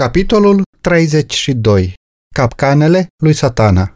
Capitolul 0.00 0.62
32. 0.80 1.92
Capcanele 2.34 3.06
lui 3.22 3.32
Satana 3.32 3.94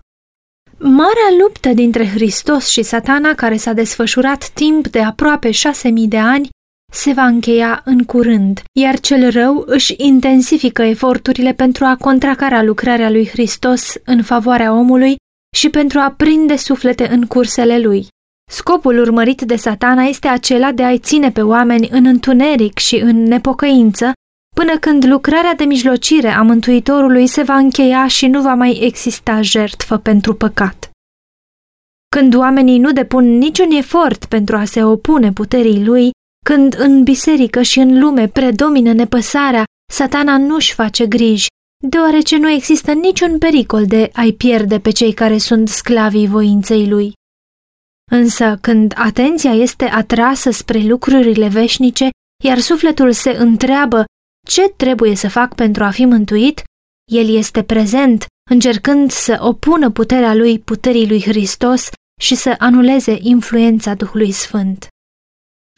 Marea 0.79 1.31
luptă 1.43 1.69
dintre 1.69 2.07
Hristos 2.07 2.69
și 2.69 2.83
satana, 2.83 3.35
care 3.35 3.57
s-a 3.57 3.73
desfășurat 3.73 4.49
timp 4.49 4.89
de 4.89 5.01
aproape 5.03 5.51
șase 5.51 5.89
mii 5.89 6.09
de 6.09 6.19
ani, 6.19 6.49
se 6.93 7.13
va 7.13 7.23
încheia 7.23 7.83
în 7.85 8.03
curând, 8.03 8.63
iar 8.81 9.01
cel 9.01 9.31
rău 9.31 9.63
își 9.67 9.95
intensifică 9.97 10.83
eforturile 10.83 11.53
pentru 11.53 11.85
a 11.85 11.97
contracara 11.97 12.63
lucrarea 12.63 13.11
lui 13.11 13.29
Hristos 13.29 13.93
în 14.05 14.23
favoarea 14.23 14.73
omului 14.73 15.17
și 15.57 15.71
pentru 15.71 15.99
a 15.99 16.15
prinde 16.17 16.57
suflete 16.57 17.09
în 17.09 17.27
cursele 17.27 17.79
lui. 17.79 18.07
Scopul 18.51 18.99
urmărit 18.99 19.41
de 19.41 19.57
satana 19.57 20.03
este 20.03 20.29
acela 20.29 20.73
de 20.73 20.83
a-i 20.83 20.99
ține 20.99 21.31
pe 21.31 21.43
oameni 21.43 21.89
în 21.91 22.07
întuneric 22.07 22.79
și 22.79 22.97
în 22.97 23.23
nepocăință, 23.23 24.13
până 24.55 24.79
când 24.79 25.05
lucrarea 25.05 25.55
de 25.55 25.65
mijlocire 25.65 26.29
a 26.29 26.43
Mântuitorului 26.43 27.27
se 27.27 27.43
va 27.43 27.55
încheia 27.57 28.07
și 28.07 28.27
nu 28.27 28.43
va 28.43 28.55
mai 28.55 28.79
exista 28.81 29.41
jertfă 29.41 29.97
pentru 29.97 30.35
păcat. 30.35 30.91
Când 32.09 32.35
oamenii 32.35 32.79
nu 32.79 32.93
depun 32.93 33.39
niciun 33.39 33.71
efort 33.71 34.25
pentru 34.25 34.57
a 34.57 34.65
se 34.65 34.85
opune 34.85 35.33
puterii 35.33 35.85
lui, 35.85 36.11
când 36.45 36.75
în 36.79 37.03
biserică 37.03 37.63
și 37.63 37.79
în 37.79 38.01
lume 38.01 38.29
predomină 38.29 38.93
nepăsarea, 38.93 39.65
satana 39.93 40.37
nu-și 40.37 40.75
face 40.75 41.07
griji, 41.07 41.47
deoarece 41.89 42.37
nu 42.37 42.49
există 42.49 42.93
niciun 42.93 43.39
pericol 43.39 43.87
de 43.87 44.11
a-i 44.13 44.33
pierde 44.33 44.79
pe 44.81 44.91
cei 44.91 45.13
care 45.13 45.39
sunt 45.39 45.69
sclavii 45.69 46.27
voinței 46.27 46.89
lui. 46.89 47.13
Însă, 48.11 48.59
când 48.61 48.93
atenția 48.97 49.53
este 49.53 49.85
atrasă 49.85 50.51
spre 50.51 50.79
lucrurile 50.79 51.49
veșnice, 51.49 52.09
iar 52.45 52.59
sufletul 52.59 53.13
se 53.13 53.31
întreabă 53.31 54.05
ce 54.45 54.69
trebuie 54.77 55.15
să 55.15 55.29
fac 55.29 55.55
pentru 55.55 55.85
a 55.85 55.91
fi 55.91 56.05
mântuit, 56.05 56.63
el 57.13 57.35
este 57.37 57.63
prezent, 57.63 58.27
încercând 58.51 59.11
să 59.11 59.39
opună 59.41 59.91
puterea 59.91 60.35
lui 60.35 60.59
puterii 60.59 61.09
lui 61.09 61.23
Hristos 61.23 61.89
și 62.21 62.35
să 62.35 62.55
anuleze 62.59 63.19
influența 63.21 63.95
Duhului 63.95 64.33
Sfânt. 64.33 64.87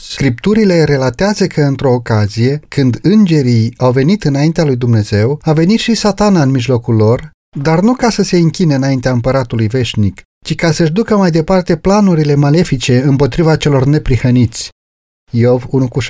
Scripturile 0.03 0.85
relatează 0.85 1.47
că 1.47 1.61
într-o 1.61 1.93
ocazie, 1.93 2.61
când 2.69 2.99
îngerii 3.03 3.75
au 3.77 3.93
venit 3.93 4.25
înaintea 4.25 4.65
lui 4.65 4.77
Dumnezeu, 4.77 5.39
a 5.43 5.53
venit 5.53 5.79
și 5.79 5.95
satana 5.95 6.43
în 6.43 6.51
mijlocul 6.51 6.95
lor, 6.95 7.31
dar 7.59 7.81
nu 7.81 7.95
ca 7.95 8.11
să 8.11 8.23
se 8.23 8.37
închine 8.37 8.75
înaintea 8.75 9.13
împăratului 9.13 9.67
veșnic, 9.67 10.23
ci 10.45 10.55
ca 10.55 10.73
să-și 10.73 10.93
ducă 10.93 11.17
mai 11.17 11.31
departe 11.31 11.77
planurile 11.77 12.35
malefice 12.35 13.03
împotriva 13.03 13.57
celor 13.57 13.85
neprihăniți. 13.85 14.69
Iov 15.33 15.65
1,6 15.65 15.69
Cu 15.89 16.01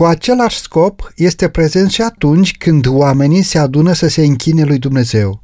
același 0.00 0.58
scop 0.58 1.12
este 1.16 1.48
prezent 1.48 1.90
și 1.90 2.02
atunci 2.02 2.56
când 2.56 2.86
oamenii 2.86 3.42
se 3.42 3.58
adună 3.58 3.92
să 3.92 4.08
se 4.08 4.24
închine 4.24 4.64
lui 4.64 4.78
Dumnezeu. 4.78 5.42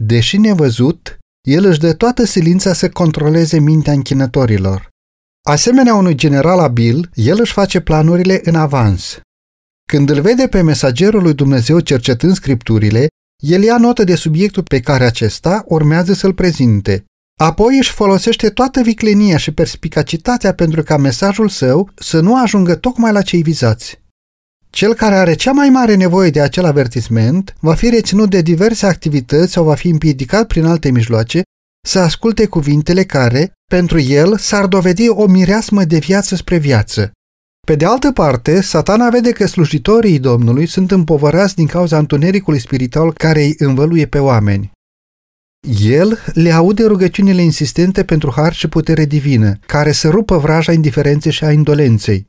Deși 0.00 0.36
nevăzut, 0.36 1.18
el 1.48 1.64
își 1.64 1.78
dă 1.78 1.92
toată 1.92 2.24
silința 2.24 2.72
să 2.72 2.90
controleze 2.90 3.58
mintea 3.58 3.92
închinătorilor. 3.92 4.88
Asemenea 5.48 5.94
unui 5.94 6.14
general 6.14 6.58
abil, 6.58 7.10
el 7.14 7.40
își 7.40 7.52
face 7.52 7.80
planurile 7.80 8.40
în 8.44 8.54
avans. 8.54 9.20
Când 9.88 10.10
îl 10.10 10.20
vede 10.20 10.48
pe 10.48 10.60
mesagerul 10.60 11.22
lui 11.22 11.34
Dumnezeu 11.34 11.80
cercetând 11.80 12.34
scripturile, 12.34 13.06
el 13.42 13.62
ia 13.62 13.78
notă 13.78 14.04
de 14.04 14.14
subiectul 14.14 14.62
pe 14.62 14.80
care 14.80 15.04
acesta 15.04 15.64
urmează 15.66 16.12
să-l 16.12 16.34
prezinte. 16.34 17.04
Apoi 17.40 17.76
își 17.76 17.92
folosește 17.92 18.48
toată 18.48 18.80
viclenia 18.80 19.36
și 19.36 19.52
perspicacitatea 19.52 20.54
pentru 20.54 20.82
ca 20.82 20.96
mesajul 20.96 21.48
său 21.48 21.90
să 21.94 22.20
nu 22.20 22.40
ajungă 22.42 22.74
tocmai 22.74 23.12
la 23.12 23.22
cei 23.22 23.42
vizați. 23.42 24.00
Cel 24.70 24.94
care 24.94 25.14
are 25.14 25.34
cea 25.34 25.52
mai 25.52 25.68
mare 25.68 25.94
nevoie 25.94 26.30
de 26.30 26.40
acel 26.40 26.64
avertisment 26.64 27.54
va 27.60 27.74
fi 27.74 27.88
reținut 27.88 28.30
de 28.30 28.40
diverse 28.40 28.86
activități 28.86 29.52
sau 29.52 29.64
va 29.64 29.74
fi 29.74 29.88
împiedicat 29.88 30.46
prin 30.46 30.64
alte 30.64 30.90
mijloace 30.90 31.42
să 31.86 31.98
asculte 31.98 32.46
cuvintele 32.46 33.04
care, 33.04 33.52
pentru 33.70 34.00
el, 34.00 34.38
s-ar 34.38 34.66
dovedi 34.66 35.08
o 35.08 35.26
mireasmă 35.26 35.84
de 35.84 35.98
viață 35.98 36.36
spre 36.36 36.56
viață. 36.56 37.12
Pe 37.66 37.74
de 37.74 37.84
altă 37.84 38.12
parte, 38.12 38.60
satana 38.60 39.08
vede 39.08 39.30
că 39.30 39.46
slujitorii 39.46 40.18
Domnului 40.18 40.66
sunt 40.66 40.90
împovărați 40.90 41.54
din 41.54 41.66
cauza 41.66 41.98
întunericului 41.98 42.58
spiritual 42.58 43.12
care 43.12 43.42
îi 43.42 43.54
învăluie 43.58 44.06
pe 44.06 44.18
oameni. 44.18 44.70
El 45.68 46.18
le 46.34 46.50
aude 46.50 46.84
rugăciunile 46.84 47.42
insistente 47.42 48.04
pentru 48.04 48.32
har 48.36 48.52
și 48.52 48.68
putere 48.68 49.04
divină, 49.04 49.58
care 49.66 49.92
să 49.92 50.08
rupă 50.08 50.38
vraja 50.38 50.72
indiferenței 50.72 51.32
și 51.32 51.44
a 51.44 51.52
indolenței. 51.52 52.26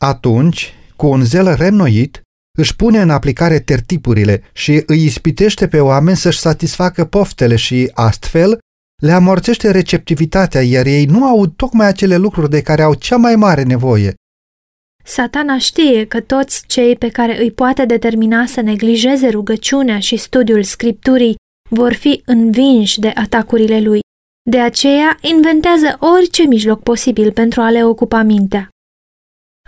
Atunci, 0.00 0.74
cu 0.96 1.06
un 1.06 1.24
zel 1.24 1.54
renoit, 1.54 2.22
își 2.58 2.76
pune 2.76 3.00
în 3.00 3.10
aplicare 3.10 3.58
tertipurile 3.58 4.42
și 4.52 4.82
îi 4.86 5.04
ispitește 5.04 5.68
pe 5.68 5.80
oameni 5.80 6.16
să-și 6.16 6.38
satisfacă 6.38 7.04
poftele 7.04 7.56
și, 7.56 7.90
astfel, 7.92 8.58
le 9.02 9.12
amorțește 9.12 9.70
receptivitatea, 9.70 10.62
iar 10.62 10.86
ei 10.86 11.04
nu 11.04 11.26
aud 11.26 11.52
tocmai 11.56 11.86
acele 11.86 12.16
lucruri 12.16 12.50
de 12.50 12.62
care 12.62 12.82
au 12.82 12.94
cea 12.94 13.16
mai 13.16 13.36
mare 13.36 13.62
nevoie. 13.62 14.14
Satana 15.04 15.58
știe 15.58 16.04
că 16.06 16.20
toți 16.20 16.64
cei 16.66 16.96
pe 16.96 17.08
care 17.08 17.40
îi 17.40 17.52
poate 17.52 17.84
determina 17.84 18.46
să 18.46 18.60
neglijeze 18.60 19.28
rugăciunea 19.28 19.98
și 19.98 20.16
studiul 20.16 20.62
scripturii 20.62 21.34
vor 21.74 21.92
fi 21.92 22.22
învinși 22.24 23.00
de 23.00 23.08
atacurile 23.08 23.80
lui. 23.80 24.00
De 24.50 24.60
aceea 24.60 25.18
inventează 25.20 25.96
orice 26.00 26.42
mijloc 26.42 26.82
posibil 26.82 27.32
pentru 27.32 27.60
a 27.60 27.70
le 27.70 27.84
ocupa 27.84 28.22
mintea. 28.22 28.68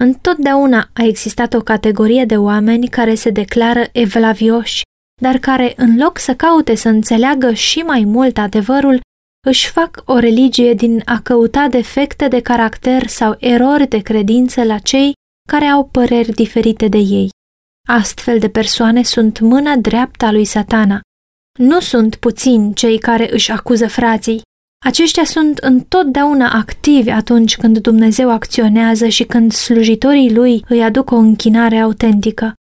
Întotdeauna 0.01 0.91
a 0.93 1.03
existat 1.03 1.55
o 1.55 1.61
categorie 1.61 2.25
de 2.25 2.37
oameni 2.37 2.89
care 2.89 3.15
se 3.15 3.31
declară 3.31 3.85
evlavioși, 3.93 4.83
dar 5.23 5.39
care, 5.39 5.73
în 5.77 5.97
loc 5.99 6.19
să 6.19 6.35
caute 6.35 6.75
să 6.75 6.89
înțeleagă 6.89 7.53
și 7.53 7.79
mai 7.79 8.05
mult 8.05 8.39
adevărul, 8.39 9.01
își 9.47 9.71
fac 9.71 10.03
o 10.05 10.19
religie 10.19 10.75
din 10.75 11.03
a 11.05 11.21
căuta 11.21 11.69
defecte 11.69 12.29
de 12.29 12.41
caracter 12.41 13.07
sau 13.07 13.37
erori 13.39 13.89
de 13.89 13.99
credință 13.99 14.63
la 14.63 14.79
cei 14.79 15.13
care 15.49 15.65
au 15.65 15.85
păreri 15.85 16.33
diferite 16.33 16.89
de 16.89 16.99
ei. 16.99 17.29
Astfel 17.89 18.39
de 18.39 18.49
persoane 18.49 19.03
sunt 19.03 19.39
mâna 19.39 19.77
dreaptă 19.77 20.25
a 20.25 20.33
lui 20.33 20.45
satana. 20.45 21.01
Nu 21.57 21.81
sunt 21.81 22.17
puțini 22.17 22.75
cei 22.75 22.99
care 22.99 23.33
își 23.33 23.51
acuză 23.51 23.89
frații. 23.89 24.43
Aceștia 24.85 25.25
sunt 25.25 25.59
întotdeauna 25.59 26.53
activi 26.53 27.11
atunci 27.11 27.57
când 27.57 27.79
Dumnezeu 27.79 28.31
acționează 28.31 29.09
și 29.09 29.25
când 29.25 29.53
slujitorii 29.53 30.35
lui 30.35 30.65
îi 30.69 30.83
aduc 30.83 31.11
o 31.11 31.17
închinare 31.17 31.77
autentică. 31.77 32.55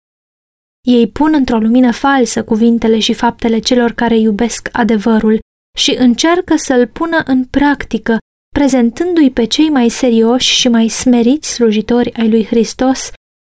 Ei 0.87 1.07
pun 1.07 1.33
într-o 1.33 1.57
lumină 1.57 1.91
falsă 1.91 2.43
cuvintele 2.43 2.99
și 2.99 3.13
faptele 3.13 3.59
celor 3.59 3.91
care 3.91 4.17
iubesc 4.17 4.69
adevărul 4.71 5.39
și 5.77 5.95
încearcă 5.97 6.55
să-l 6.55 6.87
pună 6.87 7.23
în 7.25 7.45
practică, 7.45 8.17
prezentându-i 8.55 9.31
pe 9.31 9.45
cei 9.45 9.69
mai 9.69 9.89
serioși 9.89 10.53
și 10.53 10.67
mai 10.67 10.87
smeriți 10.87 11.53
slujitori 11.53 12.13
ai 12.13 12.29
lui 12.29 12.45
Hristos, 12.45 13.11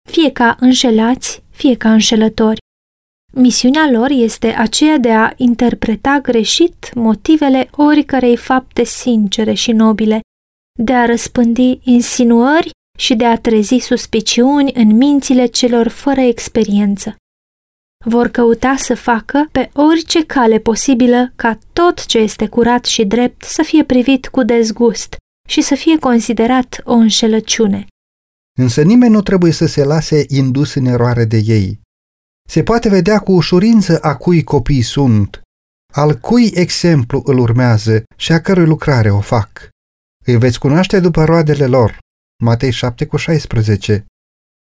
fie 0.09 0.31
ca 0.31 0.55
înșelați, 0.59 1.43
fie 1.49 1.77
ca 1.77 1.91
înșelători. 1.91 2.59
Misiunea 3.31 3.89
lor 3.91 4.09
este 4.09 4.47
aceea 4.47 4.97
de 4.97 5.11
a 5.11 5.33
interpreta 5.35 6.19
greșit 6.21 6.93
motivele 6.93 7.69
oricărei 7.71 8.37
fapte 8.37 8.83
sincere 8.83 9.53
și 9.53 9.71
nobile, 9.71 10.19
de 10.79 10.93
a 10.93 11.05
răspândi 11.05 11.79
insinuări 11.83 12.69
și 12.97 13.15
de 13.15 13.25
a 13.25 13.37
trezi 13.37 13.77
suspiciuni 13.77 14.71
în 14.73 14.95
mințile 14.95 15.45
celor 15.45 15.87
fără 15.87 16.21
experiență 16.21 17.15
vor 18.05 18.27
căuta 18.27 18.75
să 18.77 18.95
facă 18.95 19.49
pe 19.51 19.69
orice 19.73 20.25
cale 20.25 20.59
posibilă 20.59 21.31
ca 21.35 21.59
tot 21.73 22.05
ce 22.05 22.17
este 22.17 22.47
curat 22.47 22.85
și 22.85 23.05
drept 23.05 23.43
să 23.43 23.63
fie 23.63 23.83
privit 23.83 24.27
cu 24.27 24.43
dezgust 24.43 25.15
și 25.47 25.61
să 25.61 25.75
fie 25.75 25.97
considerat 25.97 26.81
o 26.83 26.93
înșelăciune. 26.93 27.85
Însă 28.59 28.81
nimeni 28.81 29.13
nu 29.13 29.21
trebuie 29.21 29.51
să 29.51 29.65
se 29.65 29.83
lase 29.83 30.25
indus 30.27 30.73
în 30.73 30.85
eroare 30.85 31.25
de 31.25 31.37
ei. 31.45 31.79
Se 32.49 32.63
poate 32.63 32.89
vedea 32.89 33.19
cu 33.19 33.31
ușurință 33.31 33.99
a 33.99 34.15
cui 34.15 34.43
copii 34.43 34.81
sunt, 34.81 35.41
al 35.93 36.13
cui 36.13 36.51
exemplu 36.53 37.21
îl 37.25 37.37
urmează 37.37 38.03
și 38.15 38.31
a 38.31 38.41
cărui 38.41 38.65
lucrare 38.65 39.09
o 39.09 39.19
fac. 39.19 39.69
Îi 40.25 40.37
veți 40.37 40.59
cunoaște 40.59 40.99
după 40.99 41.23
roadele 41.23 41.65
lor. 41.65 41.97
Matei 42.43 42.71
7 42.71 43.05
cu 43.05 43.17
16 43.17 44.05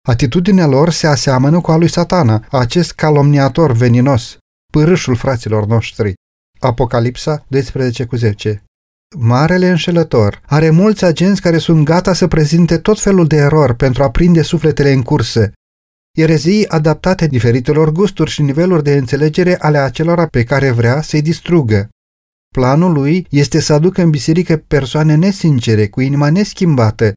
Atitudinea 0.08 0.66
lor 0.66 0.90
se 0.90 1.08
aseamănă 1.08 1.62
cu 1.62 1.72
a 1.72 1.76
lui 1.76 1.90
satana, 1.90 2.48
acest 2.52 2.92
calomniator 2.92 3.72
veninos, 3.72 4.38
pârâșul 4.72 5.16
fraților 5.16 5.66
noștri. 5.66 6.14
Apocalipsa 6.60 7.46
12 7.48 8.06
cu 8.06 8.16
10 8.16 8.64
Marele 9.18 9.70
înșelător 9.70 10.42
are 10.46 10.70
mulți 10.70 11.06
agenți 11.06 11.42
care 11.42 11.58
sunt 11.58 11.86
gata 11.86 12.14
să 12.14 12.28
prezinte 12.28 12.78
tot 12.78 13.00
felul 13.00 13.28
de 13.28 13.36
erori 13.36 13.75
pentru 13.75 14.04
a 14.04 14.10
prinde 14.10 14.42
sufletele 14.42 14.92
în 14.92 15.02
cursă. 15.02 15.52
Erezii 16.18 16.68
adaptate 16.68 17.28
diferitelor 17.28 17.92
gusturi 17.92 18.30
și 18.30 18.42
niveluri 18.42 18.84
de 18.84 18.94
înțelegere 18.94 19.58
ale 19.58 19.78
acelora 19.78 20.26
pe 20.26 20.44
care 20.44 20.72
vrea 20.72 21.02
să-i 21.02 21.22
distrugă. 21.22 21.90
Planul 22.56 22.92
lui 22.92 23.28
este 23.30 23.60
să 23.60 23.74
aducă 23.74 24.02
în 24.02 24.10
biserică 24.10 24.58
persoane 24.58 25.16
nesincere, 25.16 25.88
cu 25.88 26.02
inima 26.02 26.30
neschimbată, 26.30 27.14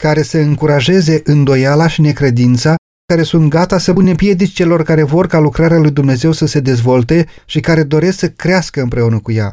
care 0.00 0.22
să 0.22 0.38
încurajeze 0.38 1.20
îndoiala 1.24 1.86
și 1.86 2.00
necredința 2.00 2.74
care 3.06 3.22
sunt 3.22 3.50
gata 3.50 3.78
să 3.78 3.92
pune 3.92 4.14
piedici 4.14 4.52
celor 4.52 4.82
care 4.82 5.02
vor 5.02 5.26
ca 5.26 5.38
lucrarea 5.38 5.78
lui 5.78 5.90
Dumnezeu 5.90 6.32
să 6.32 6.46
se 6.46 6.60
dezvolte 6.60 7.26
și 7.44 7.60
care 7.60 7.82
doresc 7.82 8.18
să 8.18 8.30
crească 8.30 8.80
împreună 8.80 9.18
cu 9.18 9.32
ea. 9.32 9.52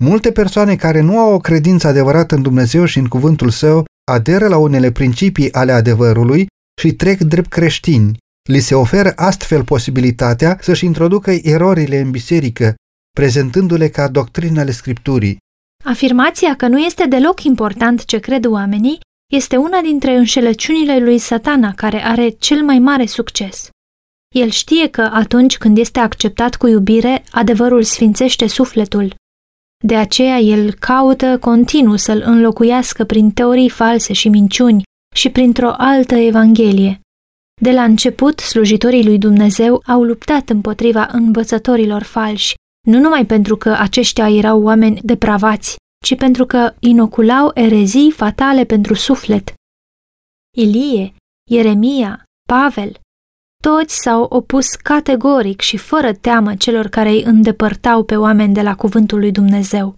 Multe 0.00 0.32
persoane 0.32 0.76
care 0.76 1.00
nu 1.00 1.18
au 1.18 1.34
o 1.34 1.38
credință 1.38 1.86
adevărată 1.86 2.34
în 2.34 2.42
Dumnezeu 2.42 2.84
și 2.84 2.98
în 2.98 3.06
cuvântul 3.06 3.50
său 3.50 3.84
aderă 4.04 4.48
la 4.48 4.56
unele 4.56 4.90
principii 4.90 5.52
ale 5.52 5.72
adevărului 5.72 6.46
și 6.80 6.92
trec 6.92 7.20
drept 7.20 7.48
creștini. 7.48 8.16
Li 8.48 8.60
se 8.60 8.74
oferă 8.74 9.12
astfel 9.16 9.64
posibilitatea 9.64 10.58
să-și 10.60 10.84
introducă 10.84 11.30
erorile 11.42 11.98
în 11.98 12.10
biserică, 12.10 12.74
prezentându-le 13.10 13.88
ca 13.88 14.08
doctrinele 14.08 14.70
Scripturii. 14.70 15.36
Afirmația 15.84 16.56
că 16.56 16.68
nu 16.68 16.78
este 16.78 17.06
deloc 17.06 17.42
important 17.42 18.04
ce 18.04 18.18
cred 18.18 18.44
oamenii 18.44 19.00
este 19.32 19.56
una 19.56 19.80
dintre 19.80 20.16
înșelăciunile 20.16 20.98
lui 20.98 21.18
satana 21.18 21.72
care 21.74 22.04
are 22.04 22.28
cel 22.28 22.62
mai 22.62 22.78
mare 22.78 23.06
succes. 23.06 23.68
El 24.34 24.50
știe 24.50 24.88
că 24.88 25.00
atunci 25.00 25.58
când 25.58 25.78
este 25.78 25.98
acceptat 25.98 26.56
cu 26.56 26.66
iubire, 26.66 27.24
adevărul 27.30 27.82
sfințește 27.82 28.46
sufletul. 28.46 29.14
De 29.84 29.96
aceea 29.96 30.38
el 30.38 30.74
caută 30.74 31.38
continuu 31.38 31.96
să-l 31.96 32.22
înlocuiască 32.24 33.04
prin 33.04 33.30
teorii 33.30 33.68
false 33.68 34.12
și 34.12 34.28
minciuni 34.28 34.82
și 35.12 35.30
printr-o 35.30 35.72
altă 35.76 36.14
evanghelie. 36.14 37.00
De 37.60 37.70
la 37.70 37.84
început, 37.84 38.38
slujitorii 38.38 39.04
lui 39.04 39.18
Dumnezeu 39.18 39.82
au 39.86 40.02
luptat 40.02 40.48
împotriva 40.48 41.08
învățătorilor 41.12 42.02
falși, 42.02 42.54
nu 42.86 42.98
numai 42.98 43.26
pentru 43.26 43.56
că 43.56 43.70
aceștia 43.70 44.28
erau 44.28 44.62
oameni 44.62 45.00
depravați, 45.02 45.76
ci 46.04 46.16
pentru 46.16 46.46
că 46.46 46.74
inoculau 46.78 47.50
erezii 47.54 48.10
fatale 48.10 48.64
pentru 48.64 48.94
suflet. 48.94 49.54
Ilie, 50.56 51.14
Ieremia, 51.50 52.24
Pavel, 52.48 53.00
toți 53.62 54.00
s-au 54.02 54.22
opus 54.22 54.66
categoric 54.74 55.60
și 55.60 55.76
fără 55.76 56.12
teamă 56.12 56.54
celor 56.54 56.86
care 56.86 57.08
îi 57.08 57.22
îndepărtau 57.22 58.04
pe 58.04 58.16
oameni 58.16 58.54
de 58.54 58.62
la 58.62 58.74
cuvântul 58.74 59.18
lui 59.18 59.32
Dumnezeu. 59.32 59.96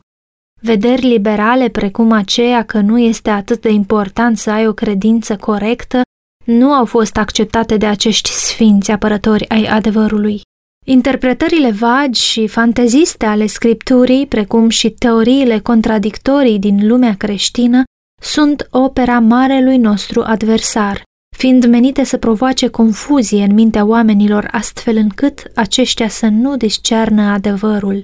Vederi 0.66 1.06
liberale 1.06 1.68
precum 1.68 2.12
aceea 2.12 2.62
că 2.62 2.80
nu 2.80 2.98
este 2.98 3.30
atât 3.30 3.60
de 3.60 3.70
important 3.70 4.38
să 4.38 4.50
ai 4.50 4.66
o 4.66 4.72
credință 4.72 5.36
corectă 5.36 6.00
nu 6.44 6.72
au 6.72 6.84
fost 6.84 7.16
acceptate 7.16 7.76
de 7.76 7.86
acești 7.86 8.28
sfinți 8.30 8.90
apărători 8.90 9.48
ai 9.48 9.64
adevărului. 9.64 10.40
Interpretările 10.86 11.70
vagi 11.70 12.22
și 12.22 12.46
fanteziste 12.46 13.26
ale 13.26 13.46
scripturii, 13.46 14.26
precum 14.26 14.68
și 14.68 14.90
teoriile 14.90 15.58
contradictorii 15.58 16.58
din 16.58 16.86
lumea 16.86 17.14
creștină, 17.16 17.82
sunt 18.22 18.68
opera 18.70 19.18
marelui 19.18 19.76
nostru 19.76 20.22
adversar, 20.22 21.02
fiind 21.36 21.64
menite 21.64 22.04
să 22.04 22.16
provoace 22.16 22.68
confuzie 22.68 23.44
în 23.44 23.54
mintea 23.54 23.84
oamenilor 23.84 24.48
astfel 24.50 24.96
încât 24.96 25.42
aceștia 25.54 26.08
să 26.08 26.26
nu 26.26 26.56
discearnă 26.56 27.22
adevărul. 27.22 28.02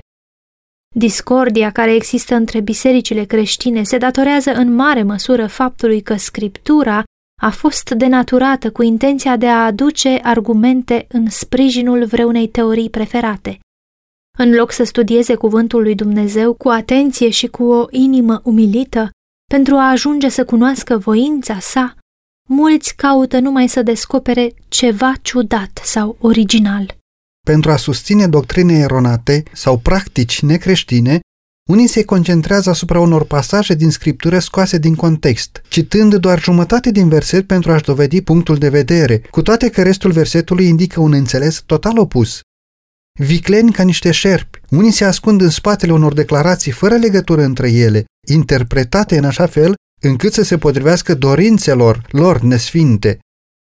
Discordia 0.97 1.71
care 1.71 1.95
există 1.95 2.35
între 2.35 2.61
bisericile 2.61 3.25
creștine 3.25 3.83
se 3.83 3.99
datorează 3.99 4.53
în 4.53 4.75
mare 4.75 5.03
măsură 5.03 5.47
faptului 5.47 6.01
că 6.01 6.17
scriptura 6.17 7.03
a 7.43 7.51
fost 7.51 7.91
denaturată 7.91 8.71
cu 8.71 8.83
intenția 8.83 9.37
de 9.37 9.49
a 9.49 9.65
aduce 9.65 10.19
argumente 10.23 11.07
în 11.09 11.29
sprijinul 11.29 12.05
vreunei 12.05 12.49
teorii 12.49 12.91
preferate. 12.91 13.59
În 14.39 14.55
loc 14.55 14.73
să 14.73 14.85
studieze 14.85 15.35
cuvântul 15.35 15.83
lui 15.83 15.95
Dumnezeu 15.95 16.55
cu 16.55 16.69
atenție 16.69 17.31
și 17.31 17.47
cu 17.47 17.65
o 17.65 17.87
inimă 17.91 18.41
umilită, 18.45 19.11
pentru 19.51 19.75
a 19.75 19.91
ajunge 19.91 20.29
să 20.29 20.45
cunoască 20.45 20.99
voința 20.99 21.59
sa, 21.59 21.95
mulți 22.49 22.97
caută 22.97 23.39
numai 23.39 23.69
să 23.69 23.83
descopere 23.83 24.55
ceva 24.69 25.13
ciudat 25.23 25.81
sau 25.85 26.17
original. 26.21 27.00
Pentru 27.50 27.70
a 27.70 27.76
susține 27.76 28.26
doctrine 28.26 28.79
eronate 28.79 29.43
sau 29.52 29.79
practici 29.79 30.43
necreștine, 30.43 31.20
unii 31.69 31.87
se 31.87 32.05
concentrează 32.05 32.70
asupra 32.70 33.00
unor 33.00 33.25
pasaje 33.25 33.75
din 33.75 33.91
scriptură 33.91 34.38
scoase 34.38 34.79
din 34.79 34.94
context, 34.94 35.62
citând 35.69 36.14
doar 36.14 36.41
jumătate 36.43 36.91
din 36.91 37.08
verset 37.08 37.47
pentru 37.47 37.73
a-și 37.73 37.82
dovedi 37.82 38.23
punctul 38.23 38.56
de 38.56 38.69
vedere, 38.69 39.19
cu 39.19 39.43
toate 39.43 39.70
că 39.70 39.82
restul 39.82 40.12
versetului 40.12 40.67
indică 40.67 41.00
un 41.00 41.12
înțeles 41.12 41.62
total 41.67 41.99
opus. 41.99 42.41
Vicleni 43.20 43.73
ca 43.73 43.82
niște 43.82 44.11
șerpi, 44.11 44.61
unii 44.69 44.93
se 44.93 45.05
ascund 45.05 45.41
în 45.41 45.50
spatele 45.50 45.93
unor 45.93 46.14
declarații 46.14 46.73
fără 46.73 46.94
legătură 46.94 47.43
între 47.43 47.70
ele, 47.70 48.05
interpretate 48.29 49.19
în 49.19 49.25
așa 49.25 49.47
fel 49.47 49.75
încât 50.00 50.32
să 50.32 50.43
se 50.43 50.58
potrivească 50.58 51.14
dorințelor 51.14 52.06
lor 52.11 52.41
nesfinte. 52.41 53.19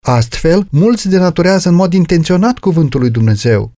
Astfel, 0.08 0.68
mulți 0.72 1.10
denaturează 1.10 1.70
în 1.70 1.76
mod 1.76 1.94
intenționat 1.94 2.58
cuvântul 2.58 3.00
lui 3.00 3.10
Dumnezeu. 3.10 3.72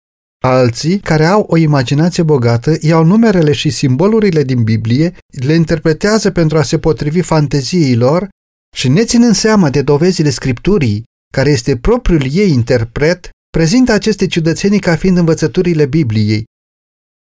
Alții, 0.44 1.00
care 1.00 1.26
au 1.26 1.42
o 1.42 1.58
imaginație 1.58 2.24
bogată, 2.24 2.78
iau 2.82 3.04
numerele 3.04 3.52
și 3.52 3.70
simbolurile 3.70 4.44
din 4.44 4.64
Biblie, 4.64 5.18
le 5.46 5.54
interpretează 5.54 6.32
pentru 6.32 6.58
a 6.58 6.62
se 6.62 6.80
potrivi 6.80 7.22
fanteziei 7.22 7.96
lor 7.96 8.30
și 8.76 8.88
neținând 8.88 9.36
seama 9.36 9.70
de 9.70 9.82
dovezile 9.82 10.30
Scripturii, 10.30 11.04
care 11.34 11.50
este 11.50 11.78
propriul 11.78 12.26
ei 12.32 12.52
interpret, 12.52 13.30
prezintă 13.58 13.92
aceste 13.92 14.28
ciudățenii 14.28 14.80
ca 14.80 14.96
fiind 14.96 15.18
învățăturile 15.18 15.86
Bibliei. 15.86 16.44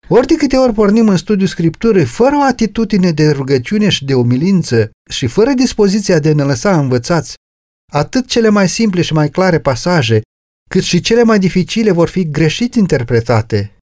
Ori 0.08 0.26
de 0.26 0.34
câte 0.34 0.56
ori 0.56 0.72
pornim 0.72 1.08
în 1.08 1.16
studiul 1.16 1.48
Scripturii 1.48 2.04
fără 2.04 2.36
o 2.36 2.42
atitudine 2.42 3.10
de 3.10 3.30
rugăciune 3.30 3.88
și 3.88 4.04
de 4.04 4.14
umilință 4.14 4.90
și 5.10 5.26
fără 5.26 5.52
dispoziția 5.52 6.18
de 6.18 6.28
a 6.28 6.34
ne 6.34 6.42
lăsa 6.42 6.78
învățați, 6.78 7.34
atât 7.94 8.26
cele 8.26 8.48
mai 8.48 8.68
simple 8.68 9.02
și 9.02 9.12
mai 9.12 9.30
clare 9.30 9.60
pasaje 9.60 10.20
cât 10.70 10.82
și 10.82 11.00
cele 11.00 11.22
mai 11.22 11.38
dificile 11.38 11.90
vor 11.90 12.08
fi 12.08 12.30
greșit 12.30 12.74
interpretate. 12.74 13.76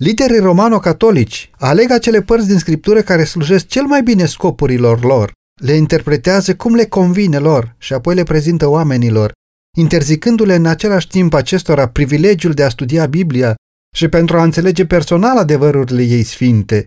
Liderii 0.00 0.38
romano-catolici 0.38 1.50
aleg 1.56 1.90
acele 1.90 2.22
părți 2.22 2.46
din 2.46 2.58
scriptură 2.58 3.02
care 3.02 3.24
slujesc 3.24 3.66
cel 3.66 3.84
mai 3.84 4.02
bine 4.02 4.26
scopurilor 4.26 5.04
lor, 5.04 5.32
le 5.62 5.72
interpretează 5.72 6.56
cum 6.56 6.74
le 6.74 6.86
convine 6.86 7.38
lor 7.38 7.74
și 7.78 7.92
apoi 7.92 8.14
le 8.14 8.22
prezintă 8.22 8.66
oamenilor, 8.66 9.32
interzicându-le 9.76 10.54
în 10.54 10.66
același 10.66 11.08
timp 11.08 11.34
acestora 11.34 11.88
privilegiul 11.88 12.52
de 12.52 12.64
a 12.64 12.68
studia 12.68 13.06
Biblia 13.06 13.54
și 13.96 14.08
pentru 14.08 14.38
a 14.38 14.42
înțelege 14.42 14.86
personal 14.86 15.38
adevărurile 15.38 16.02
ei 16.02 16.22
sfinte. 16.22 16.86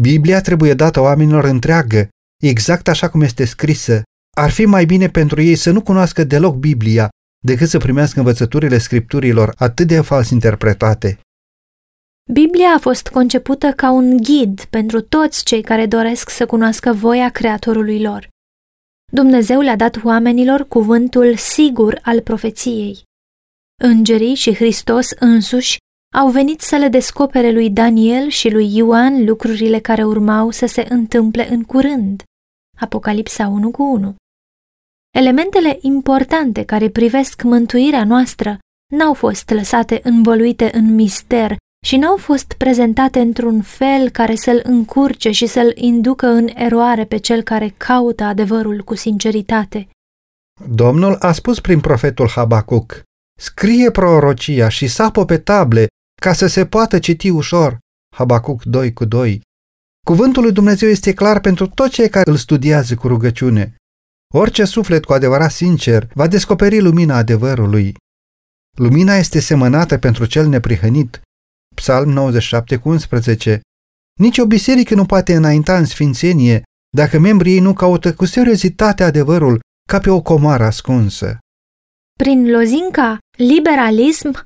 Biblia 0.00 0.40
trebuie 0.40 0.74
dată 0.74 1.00
oamenilor 1.00 1.44
întreagă, 1.44 2.08
exact 2.42 2.88
așa 2.88 3.08
cum 3.08 3.20
este 3.20 3.44
scrisă. 3.44 4.02
Ar 4.38 4.50
fi 4.50 4.64
mai 4.64 4.84
bine 4.84 5.08
pentru 5.08 5.42
ei 5.42 5.54
să 5.54 5.70
nu 5.70 5.82
cunoască 5.82 6.24
deloc 6.24 6.54
Biblia, 6.54 7.08
decât 7.44 7.68
să 7.68 7.78
primească 7.78 8.18
învățăturile 8.18 8.78
scripturilor 8.78 9.54
atât 9.58 9.86
de 9.86 10.00
fals 10.00 10.30
interpretate. 10.30 11.18
Biblia 12.32 12.68
a 12.76 12.78
fost 12.78 13.08
concepută 13.08 13.72
ca 13.72 13.90
un 13.90 14.16
ghid 14.16 14.64
pentru 14.64 15.00
toți 15.00 15.44
cei 15.44 15.62
care 15.62 15.86
doresc 15.86 16.30
să 16.30 16.46
cunoască 16.46 16.92
voia 16.92 17.28
Creatorului 17.28 18.02
lor. 18.02 18.28
Dumnezeu 19.12 19.60
le-a 19.60 19.76
dat 19.76 20.04
oamenilor 20.04 20.68
cuvântul 20.68 21.36
sigur 21.36 21.98
al 22.02 22.20
profeției. 22.20 23.02
Îngerii 23.82 24.34
și 24.34 24.54
Hristos 24.54 25.10
însuși 25.18 25.76
au 26.14 26.30
venit 26.30 26.60
să 26.60 26.76
le 26.76 26.88
descopere 26.88 27.52
lui 27.52 27.70
Daniel 27.70 28.28
și 28.28 28.50
lui 28.50 28.76
Ioan 28.76 29.24
lucrurile 29.24 29.78
care 29.78 30.04
urmau 30.04 30.50
să 30.50 30.66
se 30.66 30.86
întâmple 30.88 31.48
în 31.50 31.62
curând. 31.62 32.22
Apocalipsa 32.78 33.46
1 33.46 33.70
cu 33.70 33.82
1 33.82 34.16
Elementele 35.16 35.78
importante 35.80 36.64
care 36.64 36.88
privesc 36.88 37.42
mântuirea 37.42 38.04
noastră 38.04 38.58
n-au 38.96 39.14
fost 39.14 39.50
lăsate 39.50 40.00
învăluite 40.02 40.70
în 40.72 40.94
mister 40.94 41.56
și 41.86 41.96
n-au 41.96 42.16
fost 42.16 42.52
prezentate 42.52 43.18
într-un 43.18 43.62
fel 43.62 44.08
care 44.08 44.34
să-l 44.34 44.60
încurce 44.62 45.30
și 45.30 45.46
să-l 45.46 45.72
inducă 45.74 46.26
în 46.26 46.48
eroare 46.54 47.04
pe 47.04 47.16
cel 47.16 47.42
care 47.42 47.74
caută 47.76 48.24
adevărul 48.24 48.82
cu 48.82 48.94
sinceritate. 48.94 49.88
Domnul 50.68 51.16
a 51.18 51.32
spus 51.32 51.60
prin 51.60 51.80
profetul 51.80 52.28
Habacuc, 52.28 53.02
scrie 53.40 53.90
prorocia 53.90 54.68
și 54.68 54.86
sapă 54.86 55.24
pe 55.24 55.38
table 55.38 55.86
ca 56.20 56.32
să 56.32 56.46
se 56.46 56.66
poată 56.66 56.98
citi 56.98 57.28
ușor. 57.28 57.78
Habacuc 58.16 58.62
2 58.62 58.92
cu 58.92 59.04
2. 59.04 59.40
Cuvântul 60.06 60.42
lui 60.42 60.52
Dumnezeu 60.52 60.88
este 60.88 61.12
clar 61.14 61.40
pentru 61.40 61.66
toți 61.68 61.92
cei 61.92 62.08
care 62.08 62.30
îl 62.30 62.36
studiază 62.36 62.94
cu 62.94 63.08
rugăciune. 63.08 63.76
Orice 64.34 64.64
suflet 64.64 65.04
cu 65.04 65.12
adevărat 65.12 65.50
sincer 65.50 66.08
va 66.14 66.26
descoperi 66.26 66.80
lumina 66.80 67.16
adevărului. 67.16 67.94
Lumina 68.76 69.14
este 69.14 69.40
semănată 69.40 69.98
pentru 69.98 70.24
cel 70.26 70.46
neprihănit. 70.46 71.20
Psalm 71.74 72.10
97 72.10 72.76
cu 72.76 72.88
11. 72.88 73.60
Nici 74.20 74.38
o 74.38 74.46
biserică 74.46 74.94
nu 74.94 75.06
poate 75.06 75.34
înainta 75.34 75.76
în 75.78 75.84
sfințenie 75.84 76.62
dacă 76.96 77.18
membrii 77.18 77.52
ei 77.52 77.60
nu 77.60 77.72
caută 77.72 78.14
cu 78.14 78.24
seriozitate 78.24 79.02
adevărul 79.02 79.60
ca 79.88 79.98
pe 79.98 80.10
o 80.10 80.22
comară 80.22 80.64
ascunsă. 80.64 81.38
Prin 82.18 82.50
lozinca 82.50 83.18
liberalism, 83.30 84.44